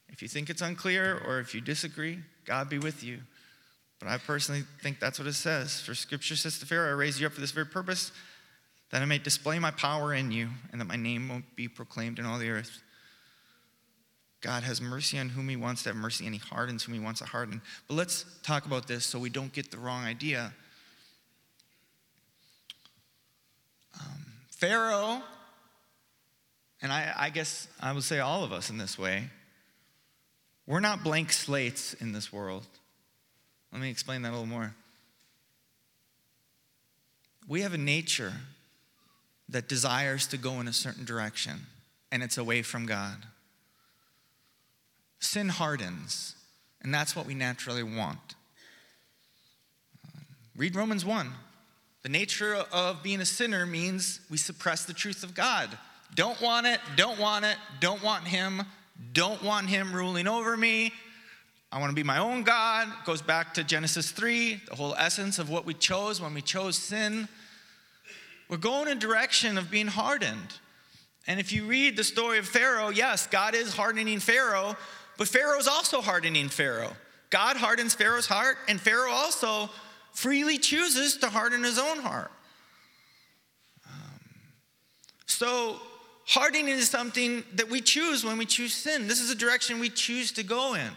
[0.08, 3.20] If you think it's unclear or if you disagree, God be with you.
[3.98, 5.80] But I personally think that's what it says.
[5.80, 8.10] For scripture says to Pharaoh, I raised you up for this very purpose,
[8.90, 12.18] that I may display my power in you, and that my name won't be proclaimed
[12.18, 12.82] in all the earth.
[14.40, 17.00] God has mercy on whom he wants to have mercy, and he hardens whom he
[17.00, 17.62] wants to harden.
[17.86, 20.52] But let's talk about this so we don't get the wrong idea.
[24.00, 25.22] Um, Pharaoh,
[26.82, 29.30] and I, I guess I would say all of us in this way,
[30.66, 32.66] we're not blank slates in this world.
[33.72, 34.74] Let me explain that a little more.
[37.48, 38.32] We have a nature
[39.48, 41.66] that desires to go in a certain direction
[42.10, 43.16] and it's away from God.
[45.18, 46.34] Sin hardens,
[46.82, 48.34] and that's what we naturally want.
[50.56, 51.30] Read Romans 1.
[52.02, 55.70] The nature of being a sinner means we suppress the truth of God.
[56.14, 58.62] Don't want it, don't want it, don't want Him,
[59.12, 60.92] don't want Him ruling over me.
[61.70, 62.88] I want to be my own God.
[62.88, 66.42] It goes back to Genesis 3, the whole essence of what we chose when we
[66.42, 67.28] chose sin.
[68.50, 70.58] We're going in direction of being hardened.
[71.26, 74.76] And if you read the story of Pharaoh, yes, God is hardening Pharaoh,
[75.16, 76.92] but Pharaoh is also hardening Pharaoh.
[77.30, 79.70] God hardens Pharaoh's heart, and Pharaoh also
[80.12, 82.30] freely chooses to harden his own heart.
[83.86, 84.20] Um,
[85.24, 85.80] so,
[86.26, 89.08] hardening is something that we choose when we choose sin.
[89.08, 90.90] This is a direction we choose to go in.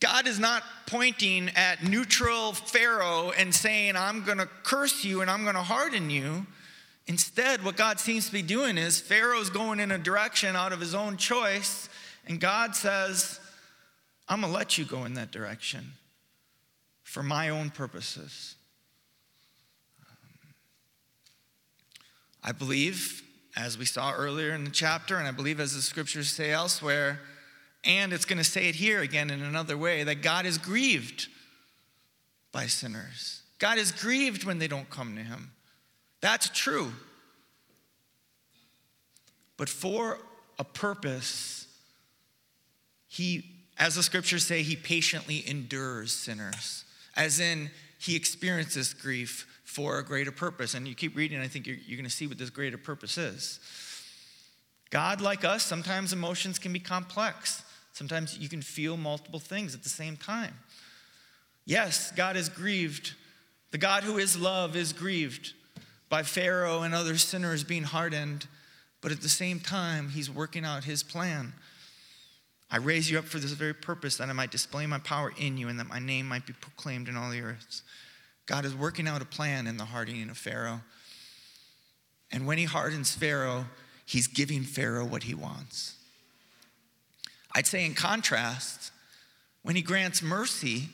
[0.00, 5.30] God is not pointing at neutral Pharaoh and saying, I'm going to curse you and
[5.30, 6.46] I'm going to harden you.
[7.06, 10.80] Instead, what God seems to be doing is Pharaoh's going in a direction out of
[10.80, 11.88] his own choice,
[12.26, 13.38] and God says,
[14.28, 15.92] I'm going to let you go in that direction
[17.04, 18.55] for my own purposes.
[22.46, 23.24] I believe,
[23.56, 27.18] as we saw earlier in the chapter, and I believe as the scriptures say elsewhere,
[27.82, 31.26] and it's going to say it here again in another way that God is grieved
[32.52, 33.42] by sinners.
[33.58, 35.50] God is grieved when they don't come to Him.
[36.20, 36.92] That's true.
[39.56, 40.18] But for
[40.58, 41.66] a purpose,
[43.08, 43.44] He,
[43.76, 46.84] as the scriptures say, He patiently endures sinners,
[47.16, 50.72] as in, He experiences grief for a greater purpose.
[50.72, 53.18] And you keep reading, I think you're, you're going to see what this greater purpose
[53.18, 53.60] is.
[54.88, 57.62] God, like us, sometimes emotions can be complex.
[57.92, 60.54] Sometimes you can feel multiple things at the same time.
[61.66, 63.12] Yes, God is grieved.
[63.70, 65.52] The God who is love is grieved
[66.08, 68.46] by Pharaoh and other sinners being hardened,
[69.02, 71.52] but at the same time, he's working out his plan.
[72.70, 75.58] I raise you up for this very purpose, that I might display my power in
[75.58, 77.82] you and that my name might be proclaimed in all the earth.
[78.46, 80.80] God is working out a plan in the hardening of Pharaoh.
[82.32, 83.66] And when he hardens Pharaoh,
[84.04, 85.96] he's giving Pharaoh what he wants.
[87.54, 88.92] I'd say, in contrast,
[89.62, 90.88] when he grants mercy,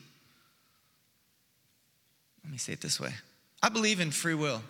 [2.43, 3.13] let me say it this way
[3.63, 4.63] I believe in free will,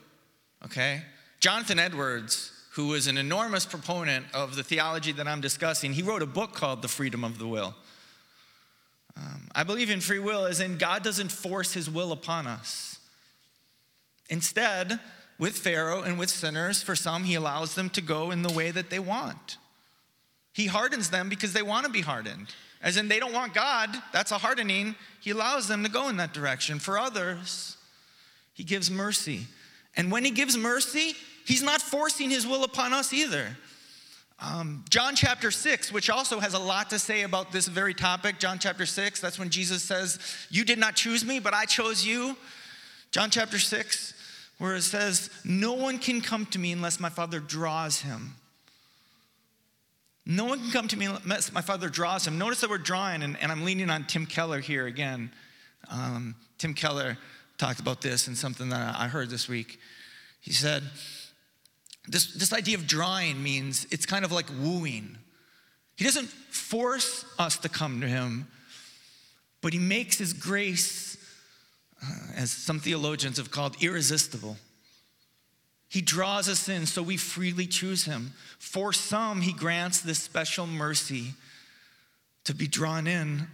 [0.64, 1.02] okay?
[1.40, 6.22] Jonathan Edwards, who was an enormous proponent of the theology that I'm discussing, he wrote
[6.22, 7.74] a book called The Freedom of the Will.
[9.16, 12.98] Um, I believe in free will as in God doesn't force his will upon us.
[14.30, 14.98] Instead,
[15.38, 18.70] with Pharaoh and with sinners, for some, he allows them to go in the way
[18.70, 19.58] that they want.
[20.52, 22.54] He hardens them because they want to be hardened.
[22.82, 24.94] As in, they don't want God, that's a hardening.
[25.20, 26.78] He allows them to go in that direction.
[26.78, 27.76] For others,
[28.54, 29.46] He gives mercy.
[29.96, 33.56] And when He gives mercy, He's not forcing His will upon us either.
[34.42, 38.40] Um, John chapter 6, which also has a lot to say about this very topic,
[38.40, 40.18] John chapter 6, that's when Jesus says,
[40.50, 42.36] You did not choose me, but I chose you.
[43.12, 44.14] John chapter 6,
[44.58, 48.34] where it says, No one can come to me unless my Father draws him.
[50.24, 52.38] No one can come to me unless my father draws him.
[52.38, 55.32] Notice that we're drawing, and, and I'm leaning on Tim Keller here again.
[55.90, 57.18] Um, Tim Keller
[57.58, 59.80] talked about this in something that I heard this week.
[60.40, 60.84] He said,
[62.08, 65.16] this, this idea of drawing means it's kind of like wooing.
[65.96, 68.48] He doesn't force us to come to him,
[69.60, 71.16] but he makes his grace,
[72.02, 74.56] uh, as some theologians have called, irresistible.
[75.88, 78.32] He draws us in, so we freely choose him.
[78.58, 81.34] For some, he grants this special mercy
[82.44, 83.46] to be drawn in.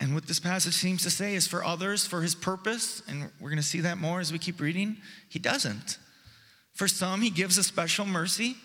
[0.00, 3.50] And what this passage seems to say is for others, for his purpose, and we're
[3.50, 4.96] going to see that more as we keep reading,
[5.28, 5.98] he doesn't.
[6.72, 8.56] For some, he gives a special mercy,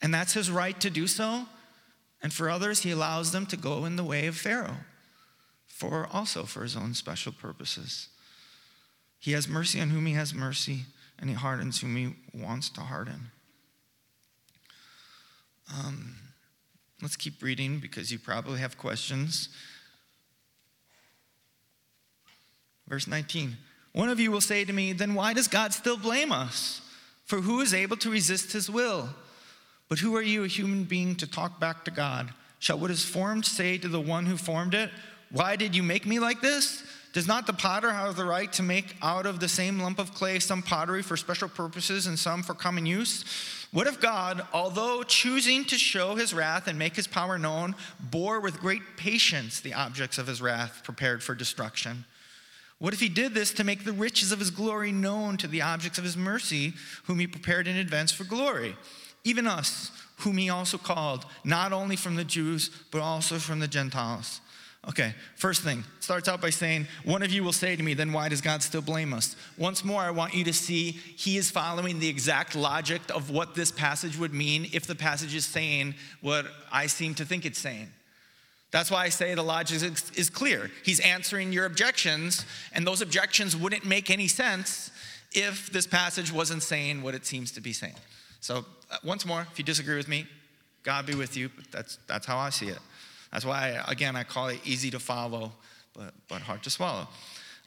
[0.00, 1.46] and that's his right to do so.
[2.22, 4.76] And for others, he allows them to go in the way of Pharaoh,
[5.66, 8.08] for also for his own special purposes.
[9.18, 10.84] He has mercy on whom he has mercy
[11.18, 13.30] and he hardens whom he wants to harden.
[15.72, 16.16] Um,
[17.02, 19.50] let's keep reading because you probably have questions.
[22.88, 23.56] Verse 19
[23.92, 26.80] One of you will say to me, Then why does God still blame us?
[27.30, 29.08] For who is able to resist his will?
[29.88, 32.28] But who are you, a human being, to talk back to God?
[32.58, 34.90] Shall what is formed say to the one who formed it,
[35.30, 36.82] Why did you make me like this?
[37.12, 40.12] Does not the potter have the right to make out of the same lump of
[40.12, 43.24] clay some pottery for special purposes and some for common use?
[43.70, 48.40] What if God, although choosing to show his wrath and make his power known, bore
[48.40, 52.06] with great patience the objects of his wrath prepared for destruction?
[52.80, 55.60] What if he did this to make the riches of his glory known to the
[55.60, 56.72] objects of his mercy,
[57.04, 58.74] whom he prepared in advance for glory?
[59.22, 63.68] Even us, whom he also called, not only from the Jews, but also from the
[63.68, 64.40] Gentiles.
[64.88, 68.14] Okay, first thing, starts out by saying, One of you will say to me, then
[68.14, 69.36] why does God still blame us?
[69.58, 73.54] Once more, I want you to see he is following the exact logic of what
[73.54, 77.58] this passage would mean if the passage is saying what I seem to think it's
[77.58, 77.88] saying.
[78.70, 79.82] That's why I say the logic
[80.14, 80.70] is, clear.
[80.84, 84.90] He's answering your objections, and those objections wouldn't make any sense
[85.32, 87.96] if this passage wasn't saying what it seems to be saying.
[88.40, 90.26] So, uh, once more, if you disagree with me,
[90.82, 92.78] God be with you, but that's, that's how I see it.
[93.32, 95.52] That's why, again, I call it easy to follow,
[95.94, 97.06] but, but hard to swallow.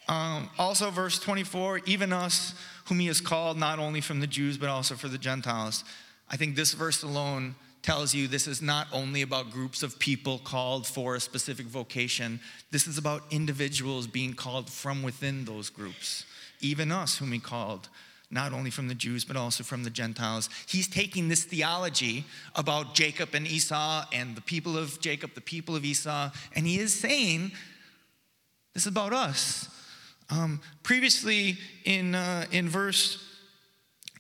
[0.08, 4.58] Um, also, verse 24, even us whom he has called, not only from the Jews,
[4.58, 5.84] but also for the Gentiles.
[6.30, 10.40] I think this verse alone tells you this is not only about groups of people
[10.40, 12.40] called for a specific vocation,
[12.72, 16.26] this is about individuals being called from within those groups,
[16.62, 17.90] even us, whom he called.
[18.32, 20.50] Not only from the Jews, but also from the Gentiles.
[20.66, 22.26] He's taking this theology
[22.56, 26.80] about Jacob and Esau and the people of Jacob, the people of Esau, and he
[26.80, 27.52] is saying,
[28.74, 29.70] This is about us.
[30.32, 33.24] Um, previously, in, uh, in verse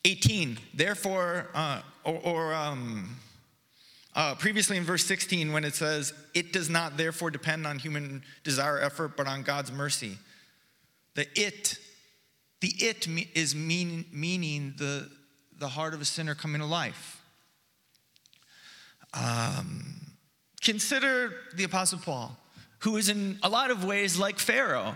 [0.05, 3.15] 18, therefore, uh, or, or um,
[4.15, 8.23] uh, previously in verse 16, when it says, It does not therefore depend on human
[8.43, 10.17] desire or effort, but on God's mercy.
[11.15, 11.79] The it,
[12.61, 15.09] the it is mean, meaning the,
[15.57, 17.21] the heart of a sinner coming to life.
[19.13, 19.95] Um,
[20.61, 22.37] consider the Apostle Paul,
[22.79, 24.95] who is in a lot of ways like Pharaoh.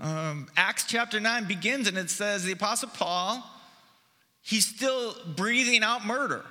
[0.00, 3.44] Um, Acts chapter 9 begins and it says, The Apostle Paul,
[4.40, 6.44] he's still breathing out murder.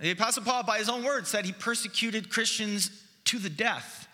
[0.00, 2.90] The Apostle Paul, by his own words, said he persecuted Christians
[3.26, 4.08] to the death.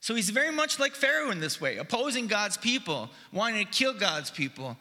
[0.00, 3.94] So he's very much like Pharaoh in this way, opposing God's people, wanting to kill
[3.94, 4.76] God's people.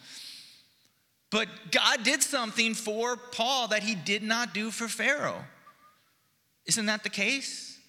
[1.29, 5.43] But God did something for Paul that he did not do for Pharaoh.
[6.65, 7.79] Isn't that the case?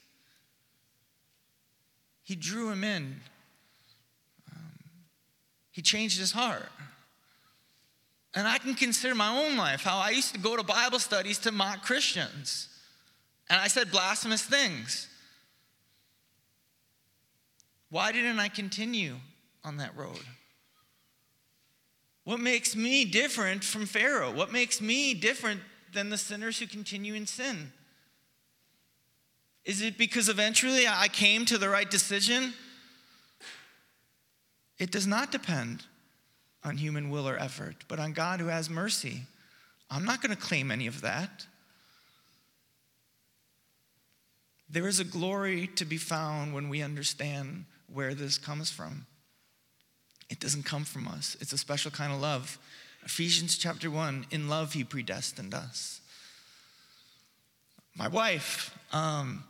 [2.23, 3.21] He drew him in,
[4.55, 4.73] um,
[5.71, 6.69] he changed his heart.
[8.35, 11.39] And I can consider my own life how I used to go to Bible studies
[11.41, 12.69] to mock Christians.
[13.51, 15.09] And I said blasphemous things.
[17.91, 19.17] Why didn't I continue
[19.65, 20.21] on that road?
[22.25, 24.33] What makes me different from Pharaoh?
[24.33, 25.61] What makes me different
[25.93, 27.73] than the sinners who continue in sin?
[29.65, 32.55] Is it because eventually I came to the right decision?
[34.79, 35.85] It does not depend
[36.65, 39.23] on human will or effort, but on God who has mercy.
[39.91, 41.47] I'm not going to claim any of that.
[44.71, 49.07] There is a glory to be found when we understand where this comes from.
[50.31, 52.59] It doesn't come from us, it's a special kind of love.
[53.05, 56.01] Ephesians chapter 1 in love, he predestined us.
[57.97, 59.43] My wife, um,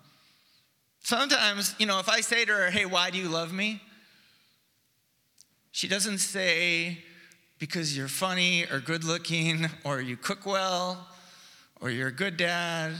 [1.02, 3.82] sometimes, you know, if I say to her, hey, why do you love me?
[5.72, 6.98] She doesn't say,
[7.58, 11.06] because you're funny or good looking or you cook well
[11.80, 12.92] or you're a good dad.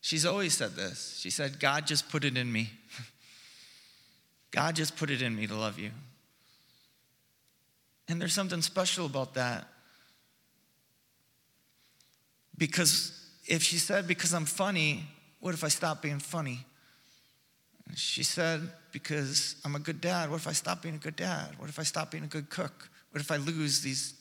[0.00, 1.18] She's always said this.
[1.20, 2.70] She said, God just put it in me.
[4.50, 5.90] God just put it in me to love you.
[8.08, 9.68] And there's something special about that.
[12.56, 15.04] Because if she said, because I'm funny,
[15.40, 16.64] what if I stop being funny?
[17.94, 18.62] She said,
[18.92, 20.30] Because I'm a good dad.
[20.30, 21.58] What if I stop being a good dad?
[21.58, 22.88] What if I stop being a good cook?
[23.10, 24.14] What if I lose these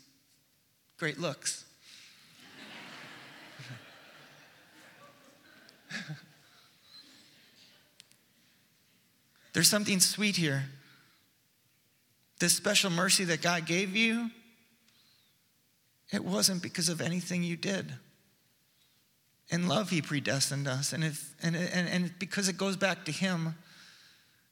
[0.98, 1.66] great looks?
[9.54, 10.66] There's something sweet here.
[12.40, 14.30] This special mercy that God gave you,
[16.12, 17.92] it wasn't because of anything you did.
[19.50, 20.94] In love, He predestined us.
[20.94, 23.56] And, if, and, and, and because it goes back to Him,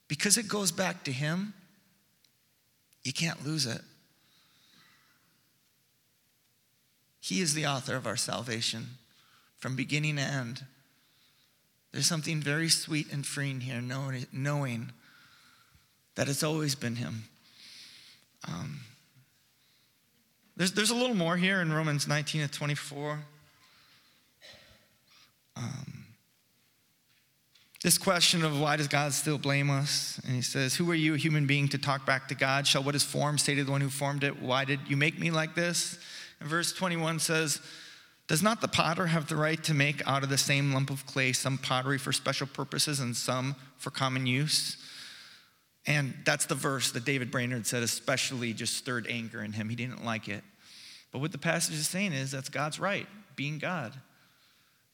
[0.07, 1.53] because it goes back to Him,
[3.03, 3.81] you can't lose it.
[7.21, 8.85] He is the author of our salvation
[9.57, 10.63] from beginning to end.
[11.91, 14.91] There's something very sweet and freeing here, knowing
[16.15, 17.23] that it's always been Him.
[18.47, 18.81] Um,
[20.57, 23.19] there's, there's a little more here in Romans 19 to 24.
[25.57, 25.94] Um,
[27.85, 30.19] this question of why does God still blame us?
[30.25, 32.65] And he says, Who are you, a human being, to talk back to God?
[32.65, 35.19] Shall what is formed say to the one who formed it, Why did you make
[35.19, 35.99] me like this?
[36.39, 37.61] And verse 21 says,
[38.27, 41.05] Does not the potter have the right to make out of the same lump of
[41.05, 44.77] clay some pottery for special purposes and some for common use?
[45.85, 49.69] And that's the verse that David Brainerd said, especially just stirred anger in him.
[49.69, 50.43] He didn't like it.
[51.11, 53.05] But what the passage is saying is that's God's right,
[53.35, 53.93] being God.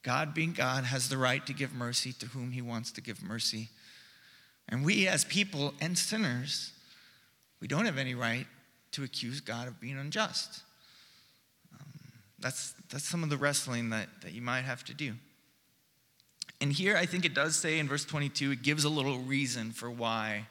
[0.04, 3.22] God, being God, has the right to give mercy to whom he wants to give
[3.22, 3.70] mercy.
[4.68, 6.72] And we, as people and sinners,
[7.60, 8.47] we don't have any right
[8.93, 10.62] to accuse God of being unjust.
[11.74, 11.88] Um,
[12.39, 15.14] that's, that's some of the wrestling that, that you might have to do.
[16.60, 19.72] And here, I think it does say in verse 22, it gives a little reason
[19.72, 20.47] for why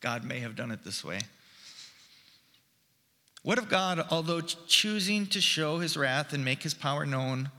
[0.00, 1.20] God may have done it this way.
[3.42, 7.50] What if God, although choosing to show his wrath and make his power known,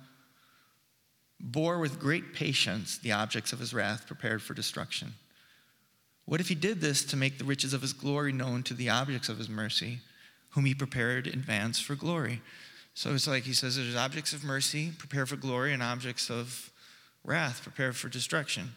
[1.39, 5.13] bore with great patience the objects of his wrath prepared for destruction?
[6.25, 8.89] What if he did this to make the riches of his glory known to the
[8.89, 9.99] objects of his mercy,
[10.51, 12.41] whom he prepared in advance for glory?
[12.95, 16.71] So it's like he says there's objects of mercy prepared for glory and objects of
[17.23, 18.71] wrath prepared for destruction.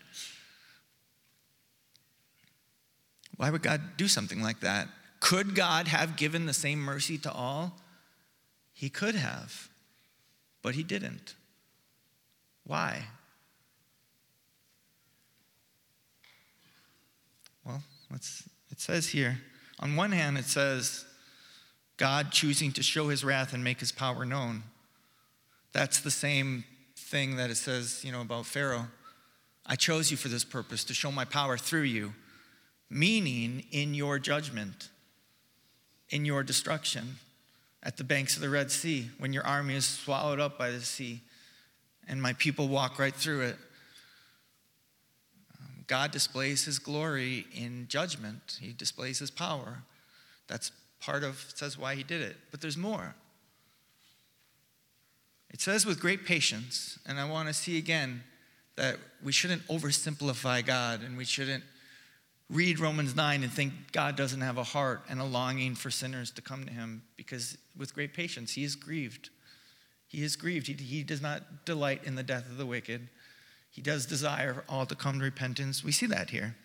[3.37, 4.89] Why would God do something like that?
[5.21, 7.79] Could God have given the same mercy to all?
[8.73, 9.69] He could have,
[10.63, 11.35] but he didn't.
[12.69, 13.03] Why?
[17.65, 19.41] Well, it says here.
[19.81, 21.07] On one hand, it says
[21.97, 24.65] God choosing to show his wrath and make his power known.
[25.73, 26.65] That's the same
[26.95, 28.89] thing that it says, you know, about Pharaoh.
[29.65, 32.13] I chose you for this purpose, to show my power through you
[32.91, 34.89] meaning in your judgment,
[36.11, 37.17] in your destruction
[37.83, 40.81] at the banks of the Red Sea, when your army is swallowed up by the
[40.81, 41.21] sea
[42.09, 43.57] and my people walk right through it.
[45.61, 49.83] Um, God displays his glory in judgment, he displays his power.
[50.47, 52.37] That's part of, says why he did it.
[52.51, 53.15] But there's more.
[55.51, 58.23] It says with great patience, and I want to see again
[58.77, 61.65] that we shouldn't oversimplify God and we shouldn't
[62.51, 66.31] read Romans 9 and think God doesn't have a heart and a longing for sinners
[66.33, 69.31] to come to him because with great patience he is grieved.
[70.09, 70.67] He is grieved.
[70.67, 73.09] He, he does not delight in the death of the wicked.
[73.71, 75.85] He does desire all to come to repentance.
[75.85, 76.57] We see that here.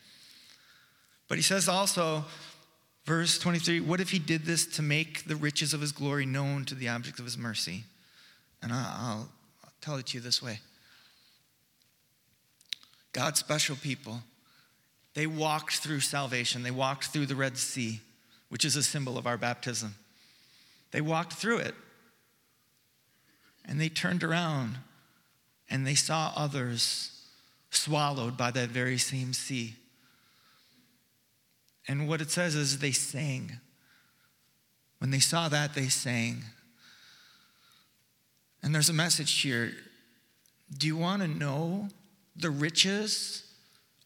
[1.28, 2.26] But he says also,
[3.06, 6.66] verse 23, what if he did this to make the riches of his glory known
[6.66, 7.84] to the object of his mercy?
[8.62, 9.30] And I'll,
[9.64, 10.60] I'll tell it to you this way
[13.12, 14.22] God's special people
[15.14, 16.64] they walked through salvation.
[16.64, 18.02] They walked through the Red Sea,
[18.50, 19.96] which is a symbol of our baptism.
[20.92, 21.76] They walked through it.
[23.66, 24.78] And they turned around
[25.70, 27.12] and they saw others
[27.70, 29.76] swallowed by that very same sea.
[31.88, 33.60] And what it says is they sang.
[35.00, 36.44] When they saw that, they sang.
[38.62, 39.74] And there's a message here.
[40.78, 41.90] Do you want to know
[42.36, 43.44] the riches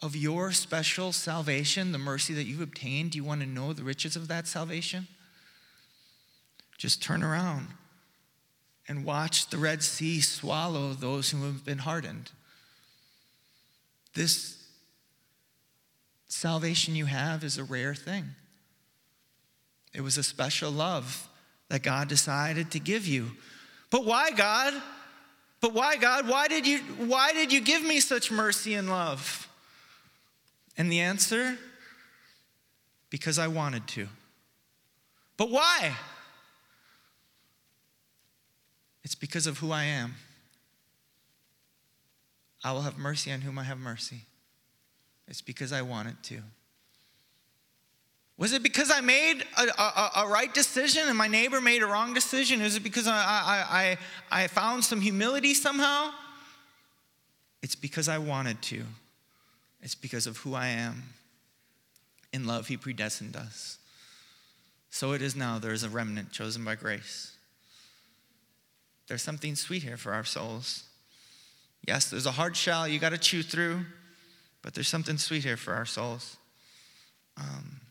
[0.01, 3.11] of your special salvation, the mercy that you've obtained?
[3.11, 5.07] Do you want to know the riches of that salvation?
[6.77, 7.67] Just turn around
[8.87, 12.31] and watch the Red Sea swallow those who have been hardened.
[14.13, 14.57] This
[16.27, 18.25] salvation you have is a rare thing.
[19.93, 21.27] It was a special love
[21.69, 23.31] that God decided to give you.
[23.89, 24.73] But why, God?
[25.59, 26.27] But why, God?
[26.27, 29.47] Why did you, why did you give me such mercy and love?
[30.77, 31.57] And the answer?
[33.09, 34.07] Because I wanted to.
[35.35, 35.95] But why?
[39.07, 40.15] It's because of who I am.
[42.61, 44.23] I will have mercy on whom I have mercy.
[45.29, 46.41] It's because I wanted to.
[48.37, 51.87] Was it because I made a, a, a, right decision and my neighbor made a
[51.87, 52.59] wrong decision?
[52.59, 53.97] Is it because I, I,
[54.31, 56.09] I, I found some humility somehow?
[57.63, 58.83] It's because I wanted to.
[59.81, 61.01] It's because of who I am.
[62.33, 63.77] In love, He predestined us.
[64.89, 65.59] So it is now.
[65.59, 67.36] There is a remnant chosen by grace.
[69.07, 70.83] There's something sweet here for our souls.
[71.87, 73.85] Yes, there's a hard shell you got to chew through,
[74.61, 76.37] but there's something sweet here for our souls.
[77.37, 77.81] Um,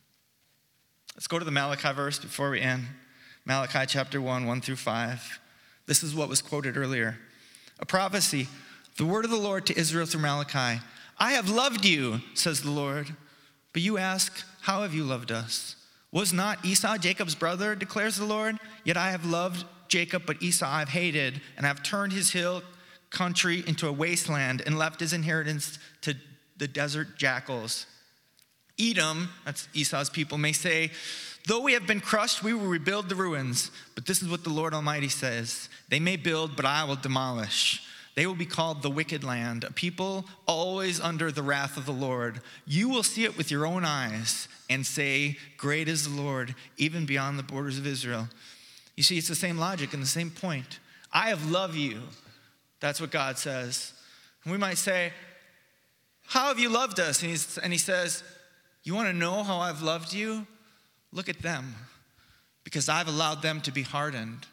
[1.14, 2.84] let's go to the Malachi verse before we end.
[3.46, 5.40] Malachi chapter 1, 1 through 5.
[5.86, 7.16] This is what was quoted earlier.
[7.78, 8.48] A prophecy,
[8.96, 10.82] the word of the Lord to Israel through Malachi.
[11.18, 13.14] I have loved you, says the Lord.
[13.72, 15.76] But you ask, How have you loved us?
[16.10, 18.58] Was not Esau Jacob's brother, declares the Lord?
[18.84, 22.62] Yet I have loved Jacob, but Esau I've hated, and I've turned his hill
[23.10, 26.14] country into a wasteland and left his inheritance to
[26.56, 27.86] the desert jackals.
[28.78, 30.90] Edom, that's Esau's people, may say,
[31.46, 33.70] Though we have been crushed, we will rebuild the ruins.
[33.94, 37.82] But this is what the Lord Almighty says They may build, but I will demolish.
[38.16, 41.92] They will be called the wicked land, a people always under the wrath of the
[41.92, 42.40] Lord.
[42.66, 47.04] You will see it with your own eyes and say, Great is the Lord, even
[47.04, 48.28] beyond the borders of Israel.
[48.96, 50.78] You see, it's the same logic and the same point.
[51.12, 52.00] I have loved you.
[52.80, 53.92] That's what God says.
[54.44, 55.12] And we might say,
[56.24, 57.22] How have you loved us?
[57.22, 58.24] And, and he says,
[58.82, 60.46] You want to know how I've loved you?
[61.12, 61.74] Look at them,
[62.64, 64.46] because I've allowed them to be hardened.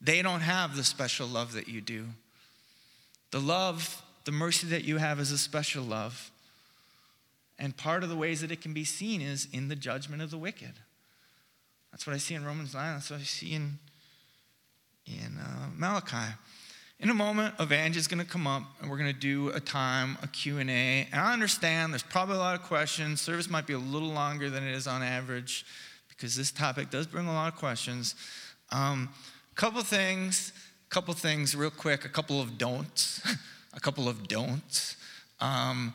[0.00, 2.06] They don't have the special love that you do.
[3.30, 6.30] The love, the mercy that you have is a special love.
[7.58, 10.30] And part of the ways that it can be seen is in the judgment of
[10.30, 10.74] the wicked.
[11.94, 12.94] That's what I see in Romans 9.
[12.94, 13.78] That's what I see in,
[15.06, 16.34] in uh, Malachi.
[16.98, 19.60] In a moment, Evangel is going to come up, and we're going to do a
[19.60, 21.06] time, a Q&A.
[21.12, 23.20] And I understand there's probably a lot of questions.
[23.20, 25.64] Service might be a little longer than it is on average
[26.08, 28.16] because this topic does bring a lot of questions.
[28.72, 29.10] A um,
[29.54, 30.52] couple things
[30.94, 33.20] couple things real quick, a couple of don'ts,
[33.74, 34.96] a couple of don'ts.
[35.40, 35.92] Um,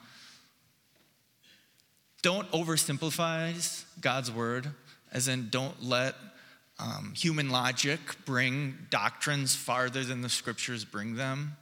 [2.22, 4.68] don't oversimplify God's word,
[5.12, 6.16] as in don't let
[6.80, 11.58] um, human logic bring doctrines farther than the scriptures bring them.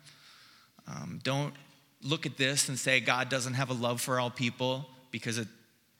[0.87, 1.53] Um, don't
[2.03, 5.47] look at this and say God doesn't have a love for all people because the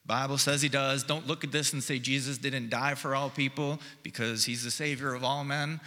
[0.06, 1.02] Bible says he does.
[1.02, 4.70] Don't look at this and say Jesus didn't die for all people because he's the
[4.70, 5.80] savior of all men.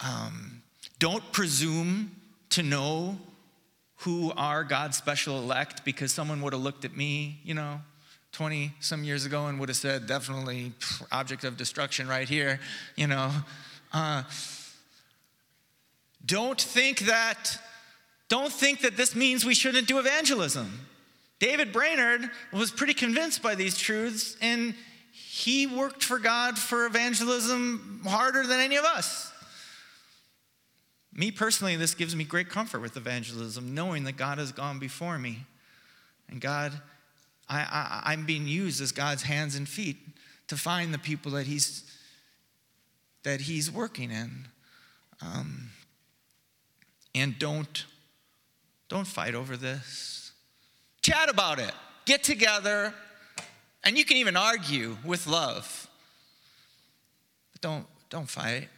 [0.00, 0.62] Um,
[0.98, 2.12] don't presume
[2.50, 3.18] to know
[4.02, 7.80] who are God's special elect because someone would have looked at me, you know,
[8.32, 10.72] 20 some years ago and would have said, definitely
[11.10, 12.60] object of destruction right here,
[12.96, 13.30] you know.
[13.92, 14.22] Uh,
[16.24, 17.58] don't think that
[18.28, 20.86] don't think that this means we shouldn't do evangelism.
[21.38, 24.74] David Brainerd was pretty convinced by these truths and
[25.12, 29.32] he worked for God for evangelism harder than any of us.
[31.12, 35.18] Me personally, this gives me great comfort with evangelism, knowing that God has gone before
[35.18, 35.38] me.
[36.28, 36.72] And God,
[37.48, 39.96] I, I, am being used as God's hands and feet
[40.48, 41.82] to find the people that He's
[43.22, 44.48] that He's working in.
[45.22, 45.70] Um,
[47.14, 47.86] and don't
[48.88, 50.32] don't fight over this.
[51.02, 51.72] Chat about it.
[52.04, 52.94] Get together,
[53.84, 55.88] and you can even argue with love.
[57.52, 58.68] But don't don't fight.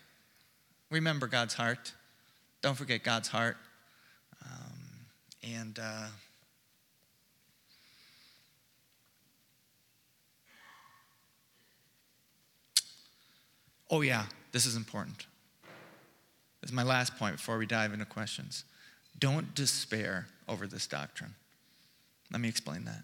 [0.90, 1.92] Remember God's heart.
[2.62, 3.56] Don't forget God's heart.
[4.44, 4.78] Um,
[5.42, 6.06] and uh,
[13.90, 15.26] oh, yeah, this is important.
[16.60, 18.64] This is my last point before we dive into questions.
[19.18, 21.34] Don't despair over this doctrine.
[22.30, 23.02] Let me explain that.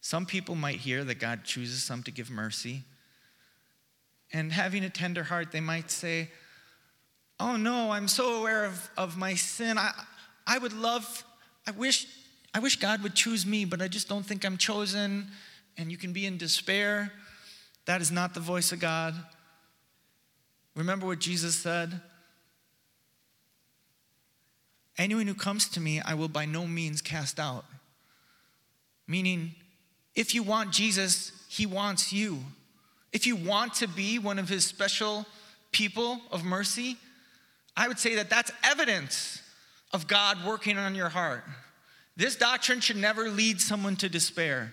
[0.00, 2.84] Some people might hear that God chooses some to give mercy.
[4.32, 6.30] And having a tender heart, they might say,
[7.40, 9.78] oh no, I'm so aware of, of my sin.
[9.78, 9.92] I,
[10.46, 11.24] I would love,
[11.66, 12.06] I wish,
[12.54, 15.26] I wish God would choose me, but I just don't think I'm chosen.
[15.76, 17.12] And you can be in despair.
[17.86, 19.14] That is not the voice of God.
[20.76, 22.00] Remember what Jesus said?
[24.98, 27.64] Anyone who comes to me, I will by no means cast out.
[29.08, 29.54] Meaning,
[30.14, 32.38] if you want Jesus, he wants you.
[33.12, 35.26] If you want to be one of his special
[35.72, 36.96] people of mercy,
[37.76, 39.42] I would say that that's evidence
[39.92, 41.44] of God working on your heart.
[42.16, 44.72] This doctrine should never lead someone to despair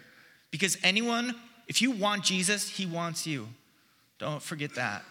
[0.52, 1.36] because anyone,
[1.68, 3.48] if you want Jesus, he wants you.
[4.20, 5.04] Don't forget that.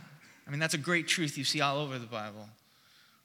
[0.47, 2.49] I mean, that's a great truth you see all over the Bible.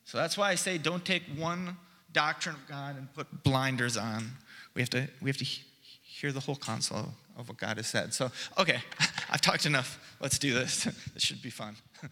[0.06, 1.76] So that's why I say don't take one
[2.14, 4.32] doctrine of God and put blinders on.
[4.74, 8.14] We have to, we have to hear the whole counsel of what God has said.
[8.14, 8.80] So, okay,
[9.30, 10.00] I've talked enough.
[10.20, 10.84] Let's do this.
[11.14, 11.76] this should be fun.
[12.02, 12.10] Fun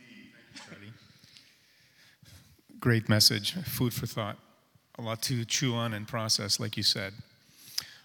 [0.00, 0.32] indeed.
[0.54, 0.92] Thank you,
[2.80, 4.38] Great message, food for thought.
[4.98, 7.12] A lot to chew on and process, like you said.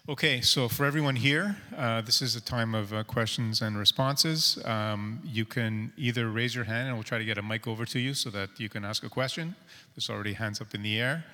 [0.08, 4.58] Okay, so for everyone here, uh, this is a time of uh, questions and responses.
[4.64, 7.84] Um, you can either raise your hand and we'll try to get a mic over
[7.84, 9.54] to you so that you can ask a question.
[9.94, 11.24] There's already hands up in the air.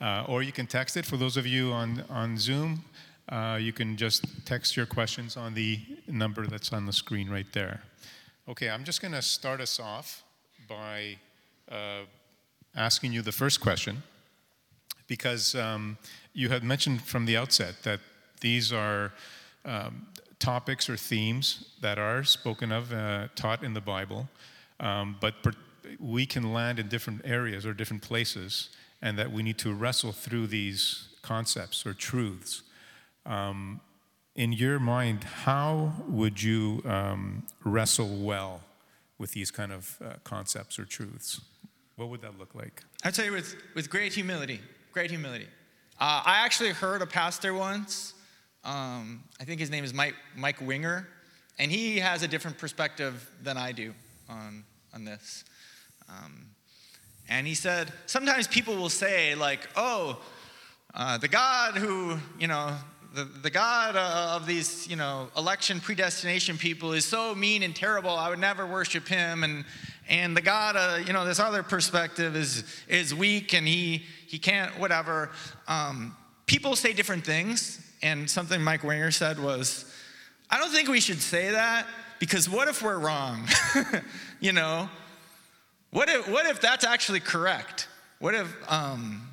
[0.00, 1.06] Uh, or you can text it.
[1.06, 2.84] For those of you on, on Zoom,
[3.28, 7.52] uh, you can just text your questions on the number that's on the screen right
[7.52, 7.82] there.
[8.48, 10.24] Okay, I'm just going to start us off
[10.68, 11.18] by
[11.70, 12.00] uh,
[12.74, 14.02] asking you the first question
[15.06, 15.96] because um,
[16.34, 18.00] you had mentioned from the outset that
[18.40, 19.12] these are
[19.64, 20.06] um,
[20.38, 24.28] topics or themes that are spoken of, uh, taught in the Bible,
[24.80, 25.52] um, but per-
[25.98, 28.70] we can land in different areas or different places,
[29.00, 32.62] and that we need to wrestle through these concepts or truths.
[33.26, 33.80] Um,
[34.34, 38.60] in your mind, how would you um, wrestle well
[39.18, 41.40] with these kind of uh, concepts or truths?
[41.96, 42.84] What would that look like?
[43.02, 44.60] I'd say with, with great humility,
[44.92, 45.48] great humility.
[46.00, 48.14] Uh, I actually heard a pastor once,
[48.64, 51.08] um, I think his name is Mike, Mike Winger,
[51.58, 53.94] and he has a different perspective than I do
[54.28, 55.44] on, on this.
[56.08, 56.46] Um,
[57.28, 60.20] and he said, sometimes people will say, like, oh,
[60.94, 62.74] uh, the God who, you know,
[63.14, 67.74] the, the God uh, of these, you know, election predestination people is so mean and
[67.74, 69.44] terrible, I would never worship him.
[69.44, 69.64] And,
[70.08, 74.38] and the God, uh, you know, this other perspective is, is weak and he, he
[74.38, 75.30] can't, whatever.
[75.66, 77.84] Um, people say different things.
[78.02, 79.84] And something Mike Winger said was,
[80.50, 81.86] I don't think we should say that
[82.18, 83.46] because what if we're wrong?
[84.40, 84.88] you know,
[85.90, 87.88] what if, what if that's actually correct?
[88.18, 89.28] What if, um,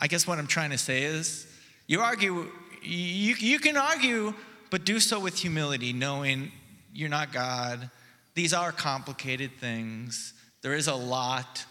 [0.00, 1.46] I guess what I'm trying to say is,
[1.86, 2.46] you argue,
[2.82, 4.34] you, you can argue,
[4.70, 6.52] but do so with humility, knowing
[6.94, 7.90] you're not God.
[8.34, 10.34] These are complicated things.
[10.62, 11.64] There is a lot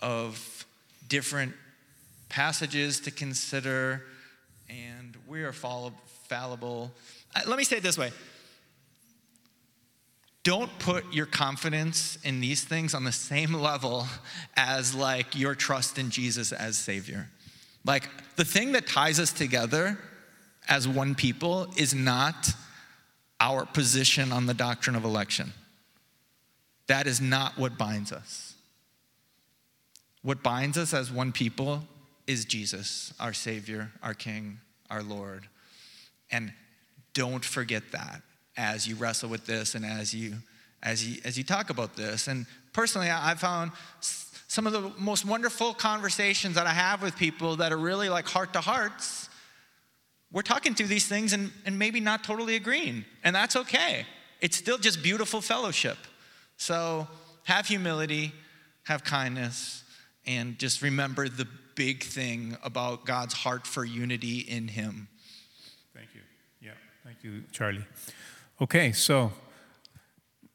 [0.00, 0.66] of
[1.08, 1.54] different
[2.28, 4.02] passages to consider,
[4.72, 6.90] and we are fallible.
[7.34, 8.10] Uh, let me say it this way
[10.44, 14.06] don't put your confidence in these things on the same level
[14.56, 17.28] as like your trust in Jesus as Savior.
[17.84, 19.98] Like the thing that ties us together
[20.68, 22.50] as one people is not
[23.38, 25.52] our position on the doctrine of election.
[26.88, 28.54] That is not what binds us.
[30.22, 31.84] What binds us as one people
[32.26, 34.58] is Jesus, our Savior, our King,
[34.90, 35.46] our Lord.
[36.30, 36.52] And
[37.14, 38.22] don't forget that
[38.56, 40.34] as you wrestle with this and as you
[40.82, 42.28] as you as you talk about this.
[42.28, 47.56] And personally, I found some of the most wonderful conversations that I have with people
[47.56, 49.28] that are really like heart to hearts
[50.32, 54.06] we're talking through these things and, and maybe not totally agreeing, and that's okay.
[54.40, 55.98] It's still just beautiful fellowship.
[56.56, 57.06] So
[57.44, 58.32] have humility,
[58.84, 59.84] have kindness,
[60.26, 65.08] and just remember the big thing about God's heart for unity in Him.
[65.94, 66.20] Thank you.
[66.60, 66.72] Yeah,
[67.04, 67.84] thank you, Charlie.
[68.60, 69.32] Okay, so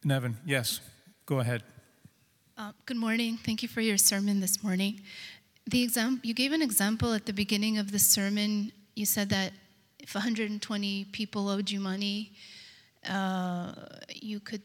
[0.03, 0.79] Nevin, yes,
[1.25, 1.63] go ahead.
[2.57, 3.37] Uh, good morning.
[3.37, 5.01] Thank you for your sermon this morning.
[5.69, 8.71] The exam- you gave an example at the beginning of the sermon.
[8.95, 9.51] You said that
[9.99, 12.31] if 120 people owed you money,
[13.07, 13.73] uh,
[14.13, 14.61] you could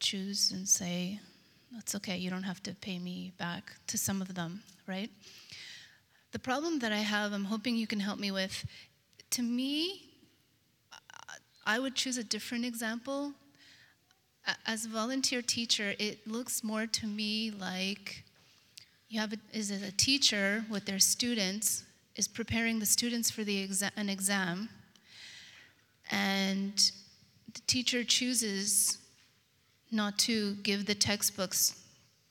[0.00, 1.20] choose and say,
[1.72, 5.10] that's okay, you don't have to pay me back to some of them, right?
[6.36, 8.66] The problem that I have, I'm hoping you can help me with.
[9.30, 10.02] To me,
[11.64, 13.32] I would choose a different example.
[14.66, 18.22] As a volunteer teacher, it looks more to me like
[19.08, 21.84] you have a, is it a teacher with their students
[22.16, 24.68] is preparing the students for the exa- an exam
[26.10, 26.92] and
[27.54, 28.98] the teacher chooses
[29.90, 31.82] not to give the textbooks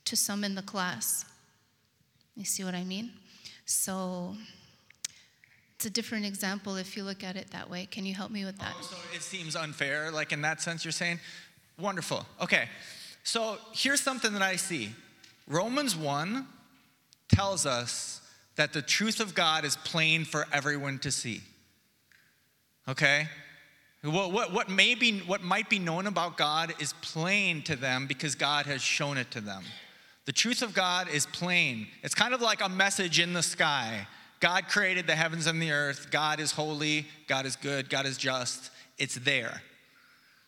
[0.04, 1.26] to some in the class.
[2.36, 3.12] You see what I mean?
[3.66, 4.36] So
[5.76, 7.88] it's a different example if you look at it that way.
[7.90, 8.74] Can you help me with that?
[8.78, 11.20] Oh, so it seems unfair, like in that sense, you're saying?
[11.80, 12.26] Wonderful.
[12.42, 12.70] Okay.
[13.24, 14.92] So here's something that I see
[15.48, 16.48] Romans 1
[17.34, 18.22] tells us
[18.56, 21.42] that the truth of God is plain for everyone to see.
[22.88, 23.28] Okay?
[24.04, 28.06] What, what, what, may be, what might be known about God is plain to them
[28.06, 29.64] because God has shown it to them.
[30.26, 31.88] The truth of God is plain.
[32.02, 34.08] It's kind of like a message in the sky.
[34.40, 36.08] God created the heavens and the earth.
[36.12, 37.08] God is holy.
[37.28, 37.90] God is good.
[37.90, 38.72] God is just.
[38.98, 39.62] It's there.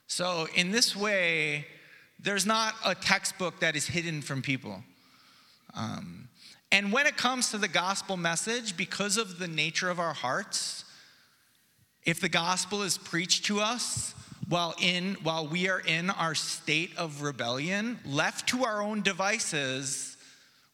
[0.07, 1.67] So, in this way,
[2.19, 4.83] there's not a textbook that is hidden from people.
[5.75, 6.29] Um,
[6.71, 10.85] and when it comes to the gospel message, because of the nature of our hearts,
[12.03, 14.15] if the gospel is preached to us
[14.47, 20.17] while in while we are in our state of rebellion, left to our own devices,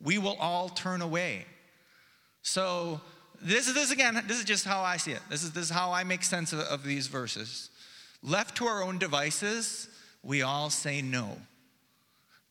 [0.01, 1.45] we will all turn away.
[2.43, 3.01] So
[3.41, 5.21] this is this again, this is just how I see it.
[5.29, 7.69] This is this is how I make sense of, of these verses.
[8.21, 9.89] Left to our own devices,
[10.21, 11.37] we all say no.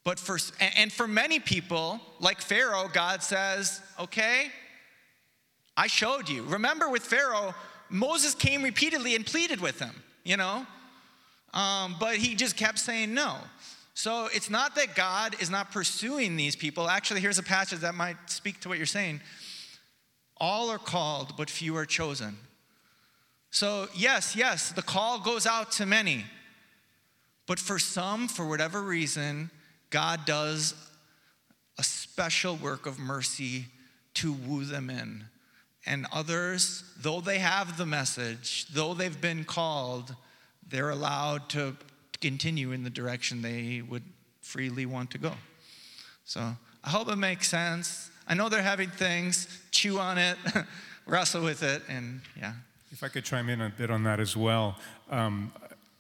[0.05, 0.39] But for
[0.77, 4.51] and for many people, like Pharaoh, God says, okay,
[5.77, 6.43] I showed you.
[6.43, 7.55] Remember with Pharaoh,
[7.89, 9.95] Moses came repeatedly and pleaded with him,
[10.25, 10.67] you know,
[11.53, 13.37] um, but he just kept saying no.
[13.95, 16.89] So it's not that God is not pursuing these people.
[16.89, 19.21] Actually, here's a passage that might speak to what you're saying.
[20.39, 22.37] All are called, but few are chosen.
[23.51, 26.25] So, yes, yes, the call goes out to many.
[27.47, 29.51] But for some, for whatever reason,
[29.91, 30.75] God does
[31.79, 33.67] a special work of mercy
[34.15, 35.25] to woo them in.
[35.85, 40.15] And others, though they have the message, though they've been called,
[40.69, 41.77] they're allowed to
[42.21, 44.05] continue in the direction they would
[44.41, 45.33] freely want to go.
[46.25, 48.11] So I hope it makes sense.
[48.27, 50.37] I know they're having things, chew on it,
[51.07, 52.53] wrestle with it, and yeah.
[52.91, 54.79] If I could chime in a bit on that as well.
[55.11, 55.53] Um,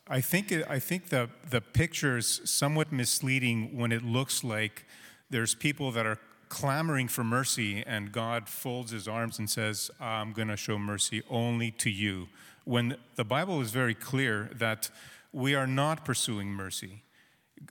[0.09, 4.85] I think, I think the, the picture is somewhat misleading when it looks like
[5.31, 10.33] there's people that are clamoring for mercy and God folds his arms and says, I'm
[10.33, 12.29] going to show mercy only to you.
[12.65, 14.91] When the Bible is very clear that
[15.33, 17.03] we are not pursuing mercy.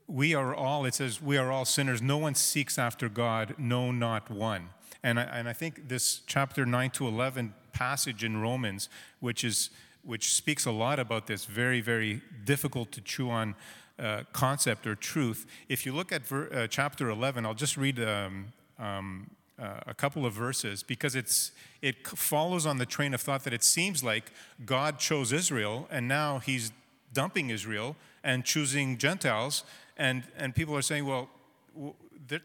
[0.08, 2.02] We are all, it says, we are all sinners.
[2.02, 4.70] No one seeks after God, no, not one.
[5.04, 8.90] And I, and I think this chapter 9 to 11 passage in Romans,
[9.20, 9.70] which, is,
[10.04, 13.56] which speaks a lot about this very, very difficult to chew on
[14.00, 15.46] uh, concept or truth.
[15.70, 19.30] If you look at ver, uh, chapter 11, I'll just read um, um,
[19.62, 21.52] uh, a couple of verses because it's,
[21.82, 24.32] it follows on the train of thought that it seems like
[24.66, 26.72] God chose Israel and now he's
[27.14, 29.64] dumping Israel and choosing Gentiles.
[29.98, 31.30] And, and people are saying, well,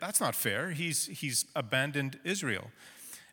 [0.00, 0.72] that's not fair.
[0.72, 2.70] He's, he's abandoned Israel.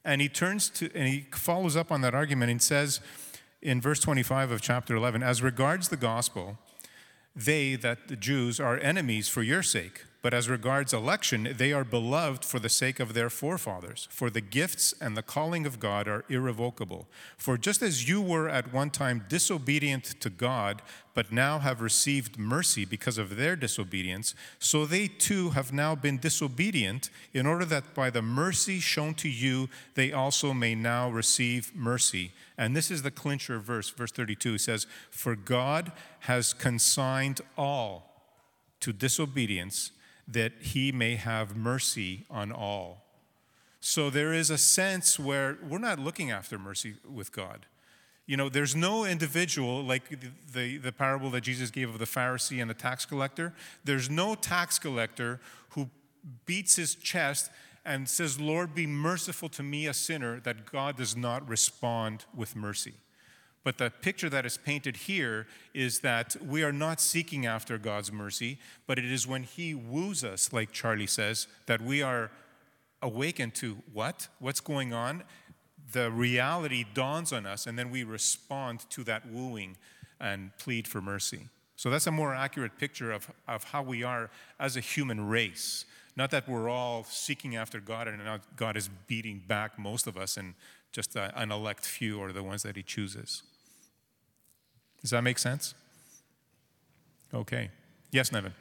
[0.05, 2.99] And he turns to, and he follows up on that argument and says
[3.61, 6.57] in verse 25 of chapter 11, as regards the gospel,
[7.35, 11.83] they, that the Jews, are enemies for your sake but as regards election, they are
[11.83, 14.07] beloved for the sake of their forefathers.
[14.09, 17.09] For the gifts and the calling of God are irrevocable.
[17.37, 20.81] For just as you were at one time disobedient to God,
[21.13, 26.19] but now have received mercy because of their disobedience, so they too have now been
[26.19, 31.75] disobedient, in order that by the mercy shown to you, they also may now receive
[31.75, 32.31] mercy.
[32.57, 34.53] And this is the clincher verse, verse 32.
[34.53, 38.09] It says, For God has consigned all
[38.79, 39.91] to disobedience
[40.27, 43.03] that he may have mercy on all.
[43.79, 47.65] So there is a sense where we're not looking after mercy with God.
[48.25, 52.05] You know, there's no individual like the, the, the, parable that Jesus gave of the
[52.05, 53.53] Pharisee and the tax collector.
[53.83, 55.89] There's no tax collector who
[56.45, 57.51] beats his chest
[57.83, 62.55] and says, Lord, be merciful to me, a sinner, that God does not respond with
[62.55, 62.93] mercy.
[63.63, 68.11] But the picture that is painted here is that we are not seeking after God's
[68.11, 72.29] mercy, but it is when He woos us, like Charlie says, that we are
[73.01, 74.27] awakened to what?
[74.39, 75.23] What's going on?
[75.93, 79.77] The reality dawns on us, and then we respond to that wooing
[80.19, 81.47] and plead for mercy.
[81.75, 85.85] So that's a more accurate picture of, of how we are as a human race.
[86.15, 88.21] Not that we're all seeking after God and
[88.55, 90.53] God is beating back most of us, and
[90.91, 93.43] just uh, an elect few are the ones that He chooses.
[95.03, 95.75] Does that make sense?
[97.33, 97.69] Okay.
[98.11, 98.53] Yes, Nevin.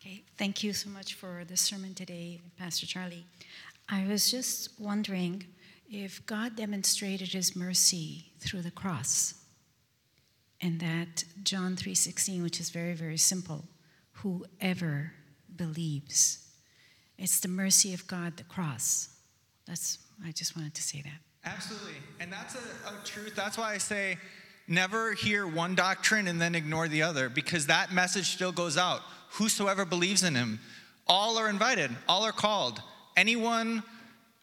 [0.00, 3.24] Okay, thank you so much for the sermon today, Pastor Charlie.
[3.88, 5.44] I was just wondering
[5.90, 9.34] if God demonstrated his mercy through the cross
[10.60, 13.64] and that John 3:16 which is very very simple
[14.12, 15.12] whoever
[15.56, 16.48] believes
[17.18, 19.10] it's the mercy of God the cross
[19.66, 23.74] that's I just wanted to say that absolutely and that's a, a truth that's why
[23.74, 24.16] I say
[24.66, 29.00] Never hear one doctrine and then ignore the other because that message still goes out.
[29.32, 30.60] Whosoever believes in him,
[31.06, 32.80] all are invited, all are called.
[33.16, 33.82] Anyone,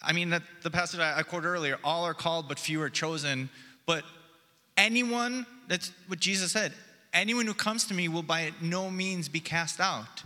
[0.02, 3.50] I mean, the, the passage I quoted earlier, all are called, but few are chosen.
[3.86, 4.04] But
[4.78, 6.74] anyone, that's what Jesus said,
[7.14, 10.24] anyone who comes to me will by no means be cast out.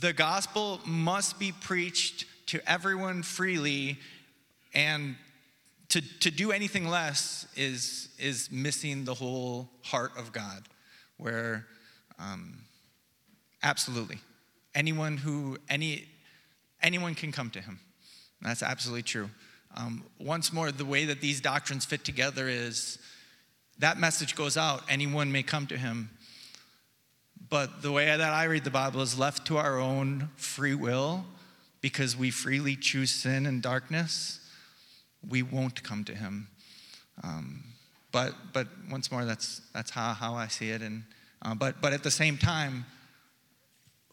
[0.00, 3.98] The gospel must be preached to everyone freely,
[4.72, 5.16] and
[5.92, 10.62] to, to do anything less is, is missing the whole heart of God,
[11.18, 11.66] where
[12.18, 12.60] um,
[13.62, 14.18] absolutely
[14.74, 16.06] anyone who, any,
[16.82, 17.78] anyone can come to him.
[18.40, 19.28] That's absolutely true.
[19.76, 22.98] Um, once more, the way that these doctrines fit together is
[23.78, 26.08] that message goes out, anyone may come to him.
[27.50, 31.26] But the way that I read the Bible is left to our own free will
[31.82, 34.38] because we freely choose sin and darkness
[35.28, 36.48] we won't come to him.
[37.22, 37.64] Um,
[38.12, 40.82] but, but once more, that's, that's how, how I see it.
[40.82, 41.04] And,
[41.40, 42.84] uh, but, but at the same time,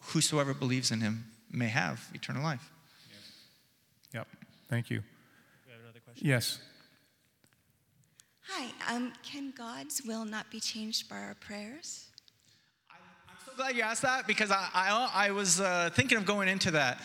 [0.00, 2.70] whosoever believes in him may have eternal life.
[4.14, 4.26] Yep.
[4.68, 5.02] Thank you.
[5.66, 6.26] We have another question.
[6.26, 6.58] Yes.
[8.48, 8.94] Hi.
[8.94, 12.06] Um, can God's will not be changed by our prayers?
[12.90, 12.94] I,
[13.30, 16.48] am so glad you asked that because I, I, I was uh, thinking of going
[16.48, 16.98] into that.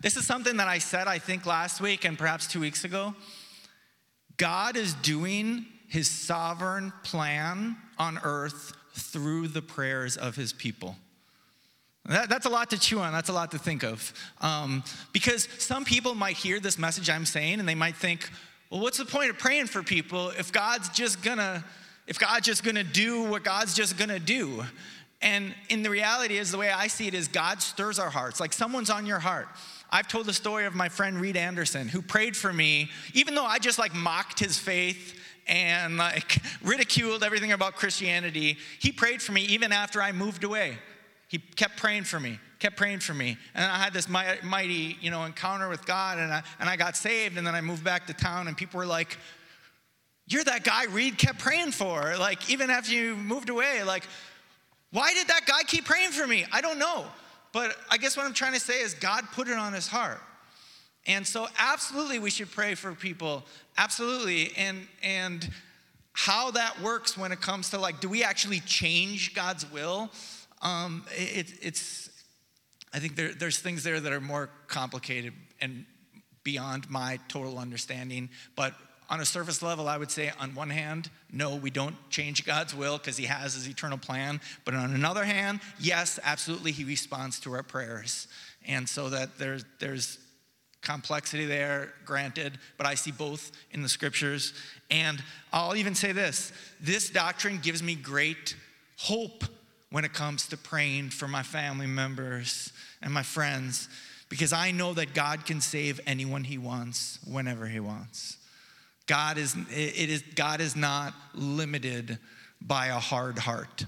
[0.00, 3.14] This is something that I said, I think, last week and perhaps two weeks ago.
[4.40, 10.96] God is doing his sovereign plan on earth through the prayers of his people.
[12.06, 13.12] That, that's a lot to chew on.
[13.12, 14.14] That's a lot to think of.
[14.40, 14.82] Um,
[15.12, 18.30] because some people might hear this message I'm saying and they might think,
[18.70, 21.62] well, what's the point of praying for people if God's just gonna,
[22.06, 24.64] if God's just gonna do what God's just gonna do?
[25.20, 28.40] And in the reality is the way I see it is God stirs our hearts.
[28.40, 29.48] Like someone's on your heart.
[29.90, 33.44] I've told the story of my friend Reed Anderson who prayed for me, even though
[33.44, 38.58] I just like mocked his faith and like ridiculed everything about Christianity.
[38.78, 40.78] He prayed for me even after I moved away.
[41.28, 43.36] He kept praying for me, kept praying for me.
[43.54, 46.96] And I had this mighty, you know, encounter with God and I, and I got
[46.96, 49.16] saved and then I moved back to town and people were like,
[50.26, 52.16] you're that guy Reed kept praying for.
[52.16, 54.06] Like, even after you moved away, like,
[54.92, 56.44] why did that guy keep praying for me?
[56.52, 57.04] I don't know.
[57.52, 60.20] But I guess what I'm trying to say is God put it on his heart.
[61.06, 63.44] And so absolutely we should pray for people.
[63.76, 64.52] Absolutely.
[64.56, 65.50] And and
[66.12, 70.10] how that works when it comes to like, do we actually change God's will?
[70.60, 72.10] Um, it, it's
[72.92, 75.86] I think there, there's things there that are more complicated and
[76.42, 78.28] beyond my total understanding.
[78.56, 78.74] But
[79.10, 82.74] on a surface level, I would say, on one hand, no, we don't change God's
[82.74, 84.40] will because He has His eternal plan.
[84.64, 88.28] But on another hand, yes, absolutely, He responds to our prayers.
[88.66, 90.18] And so that there's, there's
[90.80, 94.54] complexity there, granted, but I see both in the scriptures.
[94.90, 98.54] And I'll even say this this doctrine gives me great
[98.96, 99.44] hope
[99.90, 103.88] when it comes to praying for my family members and my friends
[104.28, 108.36] because I know that God can save anyone He wants whenever He wants.
[109.10, 112.16] God is, it is, God is not limited
[112.60, 113.84] by a hard heart.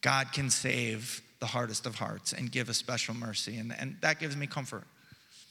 [0.00, 4.18] God can save the hardest of hearts and give a special mercy, and, and that
[4.18, 4.84] gives me comfort.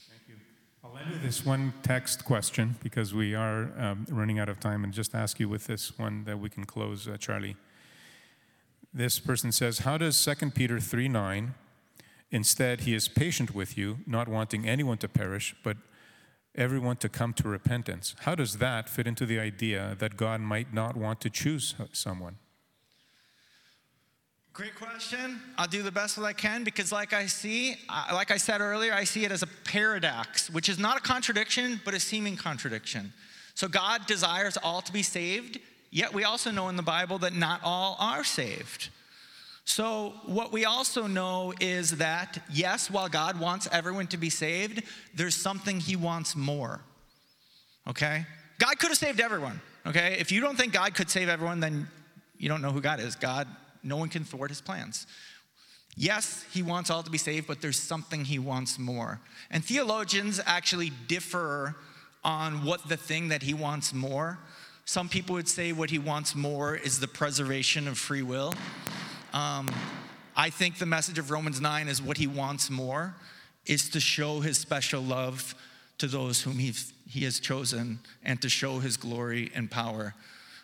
[0.09, 0.35] Thank you.
[0.83, 4.83] I'll end with this one text question because we are um, running out of time,
[4.83, 7.57] and just ask you with this one that we can close, uh, Charlie.
[8.91, 11.53] This person says, How does 2 Peter 3 9,
[12.31, 15.77] instead, he is patient with you, not wanting anyone to perish, but
[16.57, 18.15] everyone to come to repentance.
[18.21, 22.37] How does that fit into the idea that God might not want to choose someone?
[24.55, 25.41] Great question.
[25.57, 28.61] I'll do the best that I can because, like I see, uh, like I said
[28.61, 32.37] earlier, I see it as a paradox, which is not a contradiction, but a seeming
[32.37, 33.11] contradiction.
[33.53, 35.59] So, God desires all to be saved,
[35.91, 38.91] yet we also know in the Bible that not all are saved.
[39.67, 44.83] So, what we also know is that, yes, while God wants everyone to be saved,
[45.15, 46.81] there's something He wants more.
[47.87, 48.25] Okay?
[48.59, 49.59] God could have saved everyone.
[49.87, 50.17] Okay?
[50.19, 51.87] If you don't think God could save everyone, then
[52.37, 53.15] you don't know who God is.
[53.15, 53.47] God,
[53.81, 55.07] no one can thwart His plans.
[55.95, 59.19] Yes, He wants all to be saved, but there's something He wants more.
[59.49, 61.75] And theologians actually differ
[62.23, 64.37] on what the thing that He wants more.
[64.85, 68.53] Some people would say what He wants more is the preservation of free will.
[69.35, 69.69] Um,
[70.33, 73.15] I think the message of Romans 9 is what he wants more
[73.65, 75.53] is to show his special love
[75.97, 80.15] to those whom he has chosen and to show his glory and power.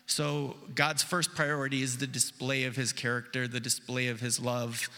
[0.06, 4.88] So, God's first priority is the display of his character, the display of his love.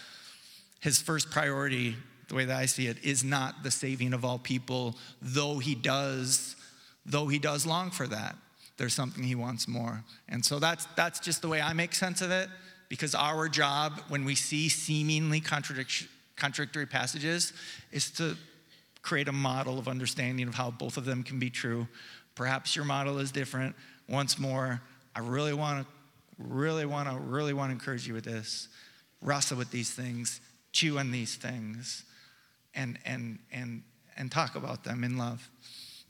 [0.80, 1.96] His first priority,
[2.28, 5.74] the way that I see it, is not the saving of all people, though he
[5.74, 6.56] does,
[7.04, 8.36] though he does long for that.
[8.76, 10.04] There's something he wants more.
[10.28, 12.48] And so that's that's just the way I make sense of it
[12.88, 17.52] because our job, when we see seemingly contradictory passages,
[17.92, 18.36] is to
[19.02, 21.86] create a model of understanding of how both of them can be true.
[22.34, 23.76] Perhaps your model is different.
[24.08, 24.80] Once more,
[25.14, 25.92] I really want to,
[26.38, 28.68] really want to, really want to encourage you with this.
[29.20, 30.40] Wrestle with these things,
[30.72, 32.04] chew on these things,
[32.74, 33.82] and and and
[34.16, 35.48] and talk about them in love.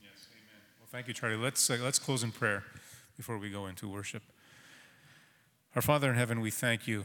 [0.03, 0.63] Yes, amen.
[0.81, 1.37] Well, thank you, Charlie.
[1.37, 2.65] Let's uh, let's close in prayer
[3.17, 4.23] before we go into worship.
[5.77, 7.05] Our Father in heaven, we thank you.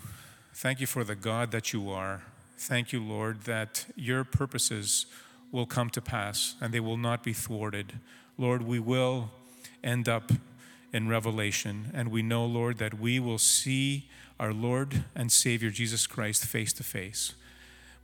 [0.54, 2.22] Thank you for the God that you are.
[2.56, 5.08] Thank you, Lord, that your purposes
[5.52, 7.94] will come to pass and they will not be thwarted.
[8.38, 9.32] Lord, we will
[9.84, 10.32] end up
[10.94, 14.08] in Revelation, and we know, Lord, that we will see
[14.40, 17.34] our Lord and Savior Jesus Christ face to face.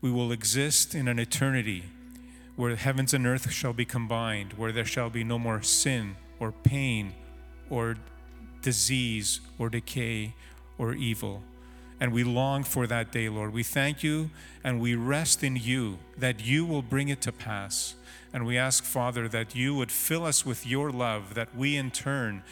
[0.02, 1.84] We will exist in an eternity
[2.56, 6.52] where heavens and earth shall be combined, where there shall be no more sin or
[6.52, 7.14] pain
[7.70, 7.98] or
[8.64, 10.34] disease or decay
[10.78, 11.42] or evil.
[12.00, 13.54] And we long for that day, Lord.
[13.54, 14.30] We thank you
[14.64, 17.96] and we rest in you that you will bring it to pass.
[18.34, 21.92] And we ask, Father, that you would fill us with your love, that we in
[21.92, 22.44] turn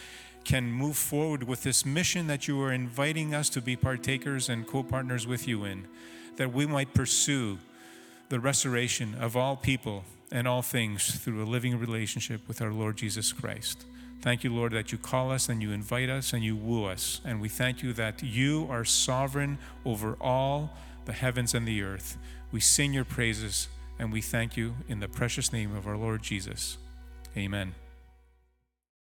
[0.44, 4.68] can move forward with this mission that you are inviting us to be partakers and
[4.68, 5.88] co partners with you in,
[6.38, 7.58] that we might pursue
[8.30, 12.98] the restoration of all people and all things through a living relationship with our Lord
[12.98, 13.86] Jesus Christ.
[14.24, 17.20] Thank you, Lord, that you call us and you invite us and you woo us.
[17.26, 20.72] And we thank you that you are sovereign over all
[21.04, 22.18] the heavens and the earth.
[22.50, 23.68] We sing your praises
[24.00, 26.78] and we thank you in the precious name of our Lord Jesus.
[27.36, 27.76] Amen.